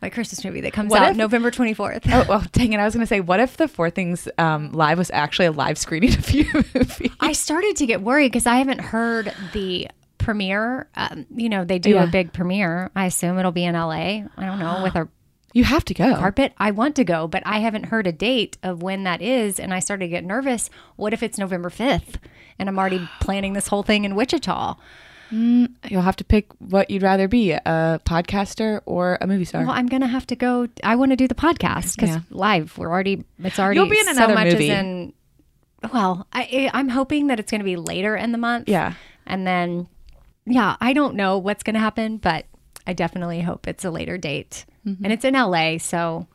my 0.01 0.09
Christmas 0.09 0.43
movie 0.43 0.59
that 0.61 0.73
comes 0.73 0.91
What 0.91 1.01
out 1.01 1.11
if- 1.11 1.17
November 1.17 1.51
twenty 1.51 1.73
fourth. 1.73 2.01
Oh 2.11 2.25
well, 2.27 2.43
dang 2.51 2.73
it! 2.73 2.79
I 2.79 2.83
was 2.83 2.93
gonna 2.93 3.07
say, 3.07 3.21
what 3.21 3.39
if 3.39 3.55
the 3.55 3.69
Four 3.69 3.89
Things 3.89 4.27
um, 4.37 4.73
live 4.73 4.97
was 4.97 5.09
actually 5.11 5.45
a 5.45 5.51
live 5.53 5.77
screening 5.77 6.13
of 6.15 6.29
your 6.33 6.51
movie? 6.75 7.11
I 7.21 7.31
started 7.31 7.77
to 7.77 7.85
get 7.85 8.01
worried 8.01 8.31
because 8.33 8.45
I 8.45 8.57
haven't 8.57 8.81
heard 8.81 9.33
the 9.53 9.87
premiere. 10.17 10.87
Um, 10.95 11.25
you 11.33 11.47
know, 11.47 11.63
they 11.63 11.79
do 11.79 11.91
Yeah. 11.91 12.03
a 12.03 12.07
big 12.07 12.33
premiere. 12.33 12.91
I 12.95 13.05
assume 13.05 13.37
it'll 13.39 13.51
be 13.53 13.63
in 13.63 13.75
LA. 13.75 13.93
I 13.93 14.45
don't 14.45 14.59
know 14.59 14.81
with 14.83 14.95
a 14.95 15.07
You 15.53 15.63
have 15.63 15.85
to 15.85 15.93
go. 15.93 16.15
carpet. 16.15 16.53
I 16.57 16.71
want 16.71 16.95
to 16.97 17.03
go, 17.03 17.27
but 17.27 17.43
I 17.45 17.59
haven't 17.59 17.85
heard 17.85 18.07
a 18.07 18.11
date 18.11 18.57
of 18.63 18.81
when 18.81 19.03
that 19.03 19.21
is. 19.21 19.59
And 19.59 19.73
I 19.73 19.79
started 19.79 20.05
to 20.05 20.09
get 20.09 20.23
nervous. 20.23 20.69
What 20.95 21.13
if 21.13 21.21
it's 21.23 21.37
November 21.37 21.69
5th 21.69 22.15
and 22.59 22.67
I'm 22.67 22.77
already 22.79 23.07
planning 23.21 23.53
this 23.53 23.67
whole 23.67 23.83
thing 23.83 24.03
in 24.03 24.15
Wichita? 24.15 24.75
Mm, 25.31 25.71
you'll 25.89 26.01
have 26.03 26.15
to 26.17 26.23
pick 26.23 26.47
what 26.59 26.89
you'd 26.89 27.01
rather 27.03 27.27
be 27.27 27.51
a 27.53 27.99
podcaster 28.05 28.81
or 28.85 29.17
a 29.21 29.25
movie 29.27 29.45
star. 29.45 29.63
Well, 29.63 29.71
I'm 29.73 29.87
going 29.87 30.01
to 30.01 30.07
have 30.07 30.27
to 30.27 30.35
go. 30.35 30.67
I 30.83 30.95
want 30.95 31.11
to 31.11 31.15
do 31.15 31.27
the 31.27 31.35
podcast 31.35 31.95
because 31.95 32.09
Yeah. 32.09 32.19
live, 32.29 32.77
we're 32.77 32.91
already, 32.91 33.23
it's 33.39 33.57
already 33.59 33.79
You'll 33.79 33.89
be 33.89 33.99
in 33.99 34.05
so 34.05 34.11
another 34.11 34.33
much 34.35 34.53
movie. 34.53 34.65
Is 34.69 34.77
in, 34.77 35.13
well, 35.91 36.27
I, 36.33 36.69
I'm 36.73 36.89
hoping 36.89 37.27
that 37.27 37.39
it's 37.39 37.51
going 37.51 37.59
to 37.61 37.65
be 37.65 37.75
later 37.77 38.15
in 38.15 38.31
the 38.31 38.37
month. 38.37 38.69
Yeah. 38.69 38.93
And 39.25 39.45
then, 39.47 39.87
yeah, 40.45 40.75
I 40.81 40.93
don't 40.93 41.15
know 41.15 41.37
what's 41.37 41.63
going 41.63 41.73
to 41.75 41.79
happen, 41.79 42.17
but 42.17 42.45
I 42.85 42.93
definitely 42.93 43.41
hope 43.41 43.67
it's 43.67 43.85
a 43.85 43.91
later 43.91 44.17
date. 44.17 44.65
Mm-hmm. 44.85 45.03
And 45.03 45.13
it's 45.13 45.25
in 45.25 45.33
LA, 45.33 45.77
so 45.77 46.27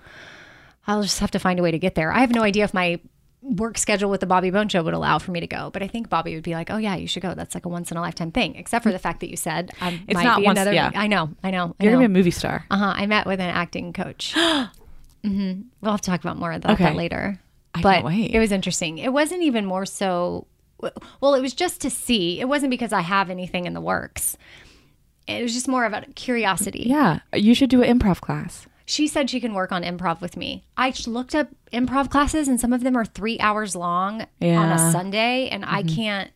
I'll 0.86 1.02
just 1.02 1.20
have 1.20 1.30
to 1.32 1.38
find 1.38 1.58
a 1.58 1.62
way 1.62 1.70
to 1.70 1.78
get 1.78 1.94
there. 1.94 2.12
I 2.12 2.20
have 2.20 2.30
no 2.30 2.42
idea 2.42 2.64
if 2.64 2.72
my 2.72 2.98
work 3.42 3.78
schedule 3.78 4.10
with 4.10 4.20
the 4.20 4.26
Bobby 4.26 4.50
Bones 4.50 4.72
Show 4.72 4.82
would 4.82 4.94
allow 4.94 5.18
for 5.18 5.30
me 5.30 5.40
to 5.40 5.46
go, 5.46 5.70
but 5.70 5.82
I 5.82 5.86
think 5.86 6.08
Bobby 6.08 6.34
would 6.34 6.42
be 6.44 6.54
like, 6.54 6.70
"Oh 6.70 6.76
yeah, 6.76 6.96
you 6.96 7.06
should 7.06 7.22
go. 7.22 7.34
That's 7.34 7.54
like 7.54 7.66
a 7.66 7.68
once 7.68 7.90
in 7.90 7.96
a 7.96 8.00
lifetime 8.00 8.32
thing." 8.32 8.56
Except 8.56 8.82
for 8.82 8.90
the 8.90 8.98
fact 8.98 9.20
that 9.20 9.30
you 9.30 9.36
said 9.36 9.70
I 9.80 10.00
It's 10.08 10.14
might 10.14 10.24
not 10.24 10.38
be 10.40 10.44
once- 10.46 10.56
another. 10.58 10.72
yeah. 10.72 10.90
I 10.94 11.06
know, 11.06 11.30
I 11.44 11.50
know. 11.50 11.74
I 11.78 11.84
You're 11.84 11.92
know. 11.92 11.98
gonna 11.98 12.08
be 12.08 12.12
a 12.12 12.18
movie 12.18 12.30
star. 12.30 12.64
uh 12.70 12.76
huh. 12.76 12.94
I 12.96 13.06
met 13.06 13.26
with 13.26 13.38
an 13.40 13.50
acting 13.50 13.92
coach. 13.92 14.34
hmm 15.24 15.52
We'll 15.80 15.90
have 15.92 16.00
to 16.00 16.10
talk 16.10 16.20
about 16.20 16.36
more 16.38 16.52
about 16.52 16.72
Okay. 16.72 16.84
that 16.84 16.96
later. 16.96 17.38
I 17.74 17.82
but 17.82 17.92
can't 17.94 18.06
wait. 18.06 18.30
it 18.34 18.38
was 18.38 18.50
interesting. 18.52 18.98
It 18.98 19.12
wasn't 19.12 19.42
even 19.42 19.64
more 19.66 19.86
so. 19.86 20.46
Well, 21.20 21.34
it 21.34 21.40
was 21.40 21.54
just 21.54 21.80
to 21.82 21.90
see. 21.90 22.40
It 22.40 22.48
wasn't 22.48 22.70
because 22.70 22.92
I 22.92 23.00
have 23.00 23.30
anything 23.30 23.66
in 23.66 23.74
the 23.74 23.80
works. 23.80 24.36
It 25.28 25.42
was 25.42 25.52
just 25.52 25.68
more 25.68 25.84
of 25.84 25.92
a 25.92 26.00
curiosity. 26.14 26.84
Yeah, 26.86 27.20
you 27.34 27.54
should 27.54 27.68
do 27.70 27.82
an 27.82 27.98
improv 27.98 28.20
class. 28.20 28.66
She 28.86 29.06
said 29.06 29.28
she 29.28 29.40
can 29.40 29.52
work 29.52 29.70
on 29.70 29.82
improv 29.82 30.22
with 30.22 30.34
me. 30.34 30.64
I 30.74 30.94
looked 31.06 31.34
up 31.34 31.48
improv 31.70 32.08
classes, 32.10 32.48
and 32.48 32.58
some 32.58 32.72
of 32.72 32.82
them 32.82 32.96
are 32.96 33.04
three 33.04 33.38
hours 33.38 33.76
long 33.76 34.22
on 34.40 34.72
a 34.72 34.90
Sunday, 34.90 35.48
and 35.50 35.64
I 35.64 35.82
mm-hmm. 35.82 35.94
can't. 35.94 36.30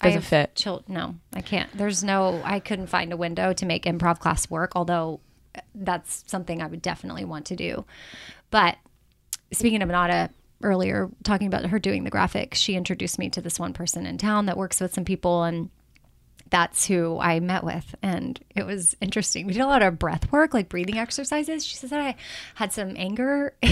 Doesn't 0.00 0.22
fit. 0.22 0.54
chil- 0.54 0.84
no, 0.88 1.16
I 1.34 1.42
can't. 1.42 1.68
There's 1.76 2.02
no. 2.02 2.40
I 2.44 2.60
couldn't 2.60 2.86
find 2.86 3.12
a 3.12 3.16
window 3.16 3.52
to 3.52 3.66
make 3.66 3.84
improv 3.84 4.20
class 4.20 4.48
work. 4.48 4.72
Although 4.74 5.20
that's 5.74 6.24
something 6.26 6.62
I 6.62 6.66
would 6.66 6.80
definitely 6.80 7.26
want 7.26 7.44
to 7.46 7.56
do. 7.56 7.84
But 8.50 8.78
speaking 9.52 9.82
of 9.82 9.90
Nada 9.90 10.30
earlier, 10.62 11.10
talking 11.24 11.46
about 11.46 11.66
her 11.66 11.78
doing 11.78 12.04
the 12.04 12.10
graphic, 12.10 12.54
she 12.54 12.74
introduced 12.74 13.18
me 13.18 13.28
to 13.30 13.42
this 13.42 13.60
one 13.60 13.74
person 13.74 14.06
in 14.06 14.16
town 14.16 14.46
that 14.46 14.56
works 14.56 14.80
with 14.80 14.94
some 14.94 15.04
people 15.04 15.44
and 15.44 15.68
that's 16.50 16.86
who 16.86 17.18
I 17.18 17.40
met 17.40 17.64
with. 17.64 17.94
And 18.02 18.38
it 18.54 18.64
was 18.64 18.96
interesting. 19.00 19.46
We 19.46 19.52
did 19.52 19.62
a 19.62 19.66
lot 19.66 19.82
of 19.82 19.98
breath 19.98 20.30
work, 20.32 20.54
like 20.54 20.68
breathing 20.68 20.98
exercises. 20.98 21.64
She 21.64 21.76
says 21.76 21.90
that 21.90 22.00
I 22.00 22.16
had 22.54 22.72
some 22.72 22.94
anger 22.96 23.54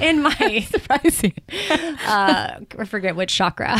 in 0.00 0.22
my 0.22 0.66
Surprising. 0.70 1.34
uh, 1.70 2.60
I 2.78 2.84
forget 2.84 3.16
which 3.16 3.34
chakra, 3.34 3.76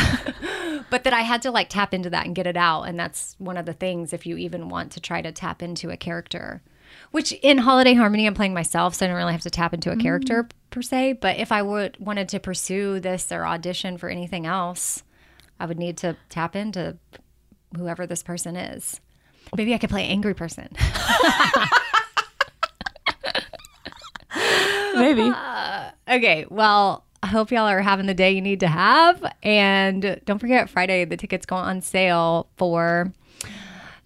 but 0.89 1.03
that 1.03 1.13
I 1.13 1.21
had 1.21 1.41
to 1.43 1.51
like 1.51 1.69
tap 1.69 1.93
into 1.93 2.09
that 2.09 2.25
and 2.25 2.35
get 2.35 2.47
it 2.47 2.57
out. 2.57 2.83
And 2.83 2.99
that's 2.99 3.35
one 3.39 3.57
of 3.57 3.65
the 3.65 3.73
things 3.73 4.13
if 4.13 4.25
you 4.25 4.37
even 4.37 4.69
want 4.69 4.91
to 4.93 4.99
try 4.99 5.21
to 5.21 5.31
tap 5.31 5.61
into 5.61 5.89
a 5.89 5.97
character. 5.97 6.61
Which 7.11 7.31
in 7.31 7.59
Holiday 7.59 7.93
Harmony, 7.93 8.25
I'm 8.25 8.33
playing 8.33 8.53
myself, 8.53 8.95
so 8.95 9.05
I 9.05 9.09
don't 9.09 9.17
really 9.17 9.31
have 9.31 9.41
to 9.41 9.49
tap 9.49 9.73
into 9.73 9.91
a 9.91 9.95
character 9.95 10.47
per 10.69 10.81
se. 10.81 11.13
But 11.13 11.37
if 11.37 11.51
I 11.51 11.61
would 11.61 11.97
wanted 11.99 12.29
to 12.29 12.39
pursue 12.39 12.99
this 12.99 13.31
or 13.31 13.45
audition 13.45 13.97
for 13.97 14.09
anything 14.09 14.45
else, 14.45 15.03
I 15.59 15.65
would 15.65 15.77
need 15.77 15.97
to 15.97 16.17
tap 16.29 16.55
into 16.55 16.97
whoever 17.75 18.05
this 18.07 18.23
person 18.23 18.55
is. 18.55 18.99
Maybe 19.55 19.73
I 19.73 19.77
could 19.77 19.89
play 19.89 20.05
angry 20.07 20.33
person. 20.33 20.69
Maybe. 24.95 25.31
Okay, 26.09 26.47
well, 26.49 27.05
I 27.21 27.27
hope 27.27 27.51
y'all 27.51 27.67
are 27.67 27.81
having 27.81 28.07
the 28.07 28.15
day 28.15 28.31
you 28.31 28.41
need 28.41 28.61
to 28.61 28.67
have. 28.67 29.23
And 29.43 30.19
don't 30.25 30.39
forget, 30.39 30.71
Friday, 30.71 31.05
the 31.05 31.17
tickets 31.17 31.45
go 31.45 31.55
on 31.55 31.81
sale 31.81 32.47
for 32.57 33.13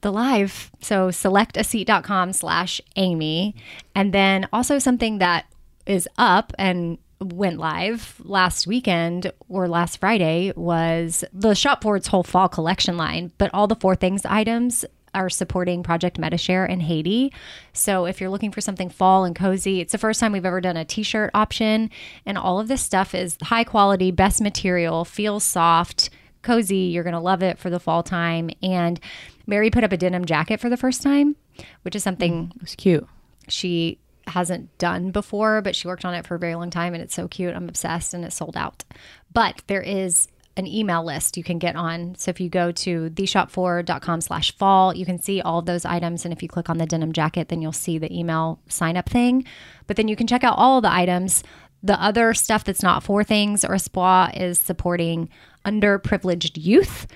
the 0.01 0.11
live. 0.11 0.70
So 0.82 1.07
selectaseat.com 1.07 2.34
slash 2.34 2.82
Amy. 2.97 3.55
And 3.95 4.14
then 4.14 4.49
also 4.51 4.80
something 4.80 5.20
that 5.20 5.45
is 5.86 6.09
up 6.18 6.51
and 6.59 6.97
went 7.32 7.57
live 7.59 8.15
last 8.24 8.67
weekend 8.67 9.32
or 9.47 9.67
last 9.67 9.99
Friday 9.99 10.51
was 10.55 11.24
the 11.32 11.53
Shop 11.53 11.82
Forward's 11.82 12.07
whole 12.07 12.24
fall 12.24 12.49
collection 12.49 12.97
line, 12.97 13.32
but 13.38 13.49
all 13.53 13.67
the 13.67 13.76
four 13.76 13.95
things 13.95 14.26
items 14.26 14.84
are 15.15 15.30
supporting 15.30 15.84
Project 15.84 16.19
Metashare 16.19 16.67
in 16.67 16.80
Haiti. 16.80 17.32
So 17.71 18.05
if 18.05 18.19
you're 18.19 18.32
looking 18.32 18.51
for 18.51 18.61
something 18.61 18.89
fall 18.89 19.26
and 19.26 19.36
cozy, 19.36 19.80
it's 19.80 19.91
the 19.91 19.97
first 19.97 20.19
time 20.19 20.32
we've 20.32 20.45
ever 20.45 20.59
done 20.59 20.76
a 20.76 20.86
t-shirt 20.86 21.32
option 21.34 21.91
and 22.26 22.38
all 22.38 22.59
of 22.59 22.67
this 22.67 22.82
stuff 22.82 23.13
is 23.13 23.38
high 23.43 23.63
quality, 23.63 24.09
best 24.09 24.41
material, 24.41 25.05
feels 25.05 25.43
soft, 25.43 26.09
cozy. 26.41 26.78
You're 26.78 27.03
going 27.03 27.13
to 27.13 27.19
love 27.19 27.43
it 27.43 27.59
for 27.59 27.69
the 27.69 27.80
fall 27.80 28.01
time 28.01 28.49
and 28.61 28.99
Mary 29.45 29.69
put 29.69 29.84
up 29.84 29.91
a 29.91 29.97
denim 29.97 30.26
jacket 30.26 30.59
for 30.59 30.69
the 30.69 30.78
first 30.78 31.03
time, 31.03 31.36
which 31.84 31.95
is 31.95 32.03
something 32.03 32.47
mm, 32.47 32.55
It 32.55 32.61
was 32.61 32.76
cute. 32.76 33.07
she 33.47 33.99
hasn't 34.28 34.78
done 34.78 35.11
before, 35.11 35.61
but 35.61 35.76
she 35.76 35.88
worked 35.88 36.05
on 36.05 36.13
it 36.13 36.26
for 36.26 36.36
a 36.36 36.39
very 36.39 36.55
long 36.55 36.69
time 36.69 36.93
and 36.93 37.03
it's 37.03 37.15
so 37.15 37.28
cute. 37.28 37.55
I'm 37.55 37.69
obsessed 37.69 38.13
and 38.13 38.24
it's 38.24 38.36
sold 38.36 38.55
out. 38.57 38.84
But 39.32 39.61
there 39.67 39.82
is 39.82 40.28
an 40.55 40.67
email 40.67 41.03
list 41.03 41.36
you 41.36 41.43
can 41.43 41.57
get 41.57 41.76
on. 41.76 42.15
So 42.15 42.30
if 42.30 42.39
you 42.39 42.47
go 42.47 42.71
to 42.71 43.09
theshop4.com 43.09 44.21
slash 44.21 44.55
fall, 44.57 44.95
you 44.95 45.05
can 45.05 45.19
see 45.19 45.41
all 45.41 45.59
of 45.59 45.65
those 45.65 45.84
items. 45.84 46.26
And 46.26 46.34
if 46.34 46.43
you 46.43 46.49
click 46.49 46.69
on 46.69 46.78
the 46.78 46.86
denim 46.86 47.11
jacket, 47.11 47.49
then 47.49 47.61
you'll 47.61 47.71
see 47.71 47.97
the 47.97 48.15
email 48.15 48.59
sign 48.69 48.95
up 48.95 49.09
thing. 49.09 49.45
But 49.88 49.97
then 49.97 50.07
you 50.07 50.15
can 50.15 50.28
check 50.28 50.43
out 50.43 50.57
all 50.57 50.80
the 50.80 50.91
items. 50.91 51.43
The 51.82 52.01
other 52.01 52.34
stuff 52.34 52.63
that's 52.63 52.84
not 52.84 53.03
for 53.03 53.24
things 53.24 53.65
or 53.65 53.74
Espoir 53.74 54.32
is 54.36 54.59
supporting 54.59 55.30
underprivileged 55.65 56.63
youth 56.63 57.07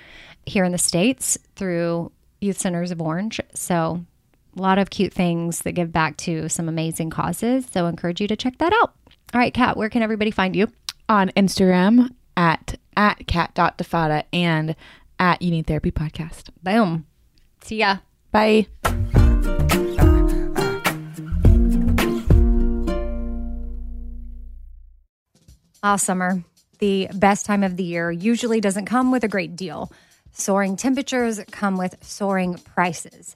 here 0.46 0.64
in 0.64 0.72
the 0.72 0.78
States 0.78 1.38
through 1.56 2.12
Youth 2.42 2.58
Centers 2.58 2.92
of 2.92 3.02
Orange. 3.02 3.40
So 3.54 4.04
a 4.58 4.62
lot 4.62 4.80
of 4.80 4.90
cute 4.90 5.14
things 5.14 5.62
that 5.62 5.74
give 5.74 5.92
back 5.92 6.18
to 6.18 6.50
some 6.50 6.68
amazing 6.68 7.10
causes. 7.10 7.66
So 7.72 7.86
I 7.86 7.90
encourage 7.90 8.20
you 8.22 8.28
to 8.28 8.36
check 8.36 8.58
that 8.58 8.74
out. 8.74 8.94
All 9.34 9.40
right, 9.40 9.54
Kat, 9.54 9.78
where 9.78 9.90
can 9.90 10.02
everybody 10.02 10.32
find 10.32 10.56
you? 10.56 10.68
On 11.10 11.30
Instagram 11.30 12.10
at 12.36 12.78
at 12.96 13.28
cat.defada 13.28 14.24
and 14.34 14.76
at 15.20 15.42
You 15.42 15.52
Need 15.52 15.68
Therapy 15.68 15.92
Podcast. 15.92 16.50
Boom. 16.64 17.06
See 17.62 17.78
ya. 17.78 17.98
Bye. 18.32 18.68
Ah, 25.84 25.96
summer, 25.96 26.44
the 26.80 27.08
best 27.14 27.46
time 27.46 27.64
of 27.64 27.78
the 27.78 27.84
year, 27.84 28.12
usually 28.12 28.60
doesn't 28.60 28.86
come 28.86 29.12
with 29.12 29.24
a 29.24 29.28
great 29.28 29.56
deal. 29.56 29.92
Soaring 30.32 30.76
temperatures 30.76 31.40
come 31.52 31.78
with 31.78 31.96
soaring 32.02 32.56
prices. 32.56 33.36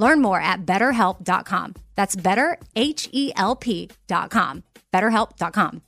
Learn 0.00 0.22
more 0.22 0.40
at 0.40 0.64
betterhelp.com. 0.64 1.74
That's 1.94 2.16
better, 2.16 2.58
H 2.74 3.08
E 3.12 3.32
L 3.36 3.54
P.com. 3.54 4.64
BetterHelp.com. 4.92 5.82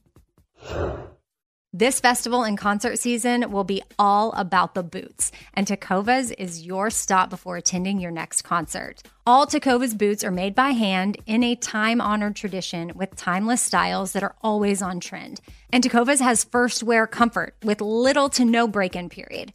This 1.75 2.01
festival 2.01 2.45
and 2.45 2.59
concert 2.59 2.99
season 2.99 3.51
will 3.51 3.65
be 3.65 3.83
all 3.99 4.33
about 4.33 4.75
the 4.75 4.83
boots, 4.83 5.33
and 5.55 5.67
Tecovas 5.67 6.31
is 6.37 6.67
your 6.67 6.91
stop 6.91 7.31
before 7.31 7.57
attending 7.57 7.99
your 7.99 8.11
next 8.11 8.43
concert. 8.43 9.03
All 9.27 9.47
Tecovas 9.47 9.97
boots 9.97 10.23
are 10.23 10.31
made 10.31 10.55
by 10.55 10.73
hand 10.73 11.17
in 11.25 11.43
a 11.43 11.57
time 11.57 12.03
honored 12.03 12.37
tradition 12.37 12.93
with 12.95 13.17
timeless 13.17 13.63
styles 13.63 14.13
that 14.13 14.23
are 14.23 14.37
always 14.43 14.83
on 14.83 15.01
trend. 15.01 15.41
And 15.73 15.83
Tecovas 15.83 16.21
has 16.21 16.45
first 16.45 16.83
wear 16.83 17.07
comfort 17.07 17.57
with 17.63 17.81
little 17.81 18.29
to 18.29 18.45
no 18.45 18.69
break 18.69 18.95
in 18.95 19.09
period. 19.09 19.55